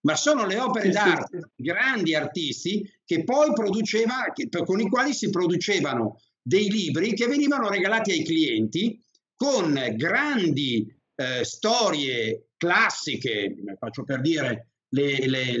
[0.02, 5.14] ma sono le opere d'arte di grandi artisti che poi produceva, che, con i quali
[5.14, 9.02] si producevano dei libri che venivano regalati ai clienti
[9.34, 15.58] con grandi eh, storie classiche, faccio per dire le, le,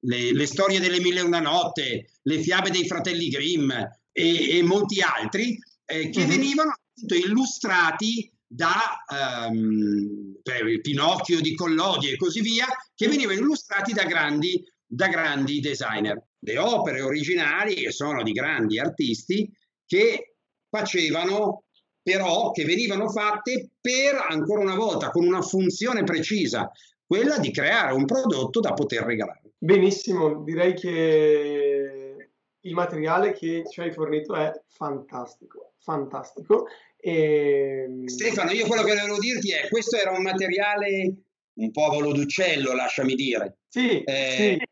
[0.00, 4.62] le, le, storie delle mille e una notte, le fiabe dei fratelli Grimm e, e
[4.62, 6.28] molti altri, eh, che mm-hmm.
[6.28, 9.04] venivano appunto illustrati da
[9.48, 10.36] um,
[10.80, 16.22] Pinocchio di Collodi e così via, che venivano illustrati da grandi, da grandi designer.
[16.40, 19.50] Le opere originali, che sono di grandi artisti,
[19.86, 20.36] che
[20.70, 21.64] facevano
[22.02, 26.70] però che venivano fatte per, ancora una volta, con una funzione precisa,
[27.08, 29.54] quella di creare un prodotto da poter regalare.
[29.56, 32.30] Benissimo, direi che
[32.60, 36.66] il materiale che ci hai fornito è fantastico, fantastico.
[36.98, 38.02] E...
[38.04, 41.14] Stefano, io quello che volevo dirti è, questo era un materiale
[41.54, 43.60] un po' volo d'uccello, lasciami dire.
[43.68, 44.66] Sì, eh, sì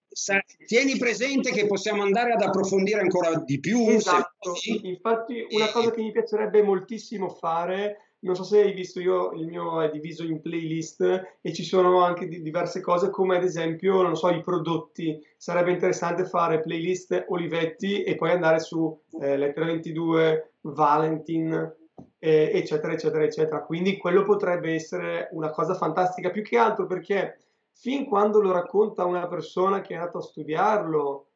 [0.64, 3.87] tieni presente che possiamo andare ad approfondire ancora di più.
[3.89, 4.55] Esatto.
[4.82, 9.47] Infatti, una cosa che mi piacerebbe moltissimo fare, non so se hai visto io, il
[9.47, 14.17] mio è diviso in playlist e ci sono anche diverse cose, come ad esempio, non
[14.17, 15.25] so, i prodotti.
[15.37, 21.75] Sarebbe interessante fare playlist Olivetti e poi andare su eh, Lettera 22, Valentin,
[22.19, 23.62] eh, eccetera, eccetera, eccetera.
[23.62, 27.39] Quindi quello potrebbe essere una cosa fantastica, più che altro perché
[27.73, 31.27] fin quando lo racconta una persona che è andata a studiarlo,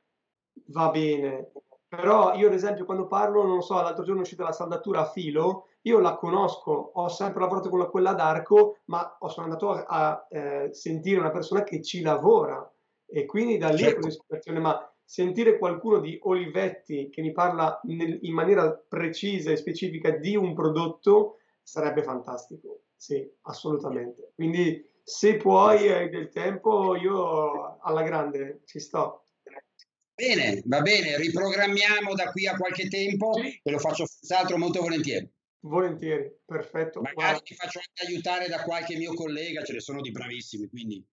[0.66, 1.52] va bene.
[1.86, 5.10] Però io, ad esempio, quando parlo, non so, l'altro giorno è uscita la saldatura a
[5.10, 10.26] filo, io la conosco, ho sempre lavorato con quella d'arco, ma sono andato a, a
[10.28, 12.70] eh, sentire una persona che ci lavora
[13.06, 13.96] e quindi da lì certo.
[13.96, 19.50] ho preso ispirazione, ma sentire qualcuno di Olivetti che mi parla nel, in maniera precisa
[19.50, 22.82] e specifica di un prodotto sarebbe fantastico.
[22.94, 24.32] Sì, assolutamente.
[24.34, 29.24] Quindi se puoi hai del tempo, io alla grande ci sto.
[30.14, 33.58] Bene, va bene, riprogrammiamo da qui a qualche tempo sì.
[33.62, 35.28] e lo faccio senz'altro molto volentieri.
[35.62, 37.00] Volentieri, perfetto.
[37.00, 37.42] Magari Guarda.
[37.48, 41.06] mi faccio anche aiutare da qualche mio collega, ce ne sono di bravissimi, quindi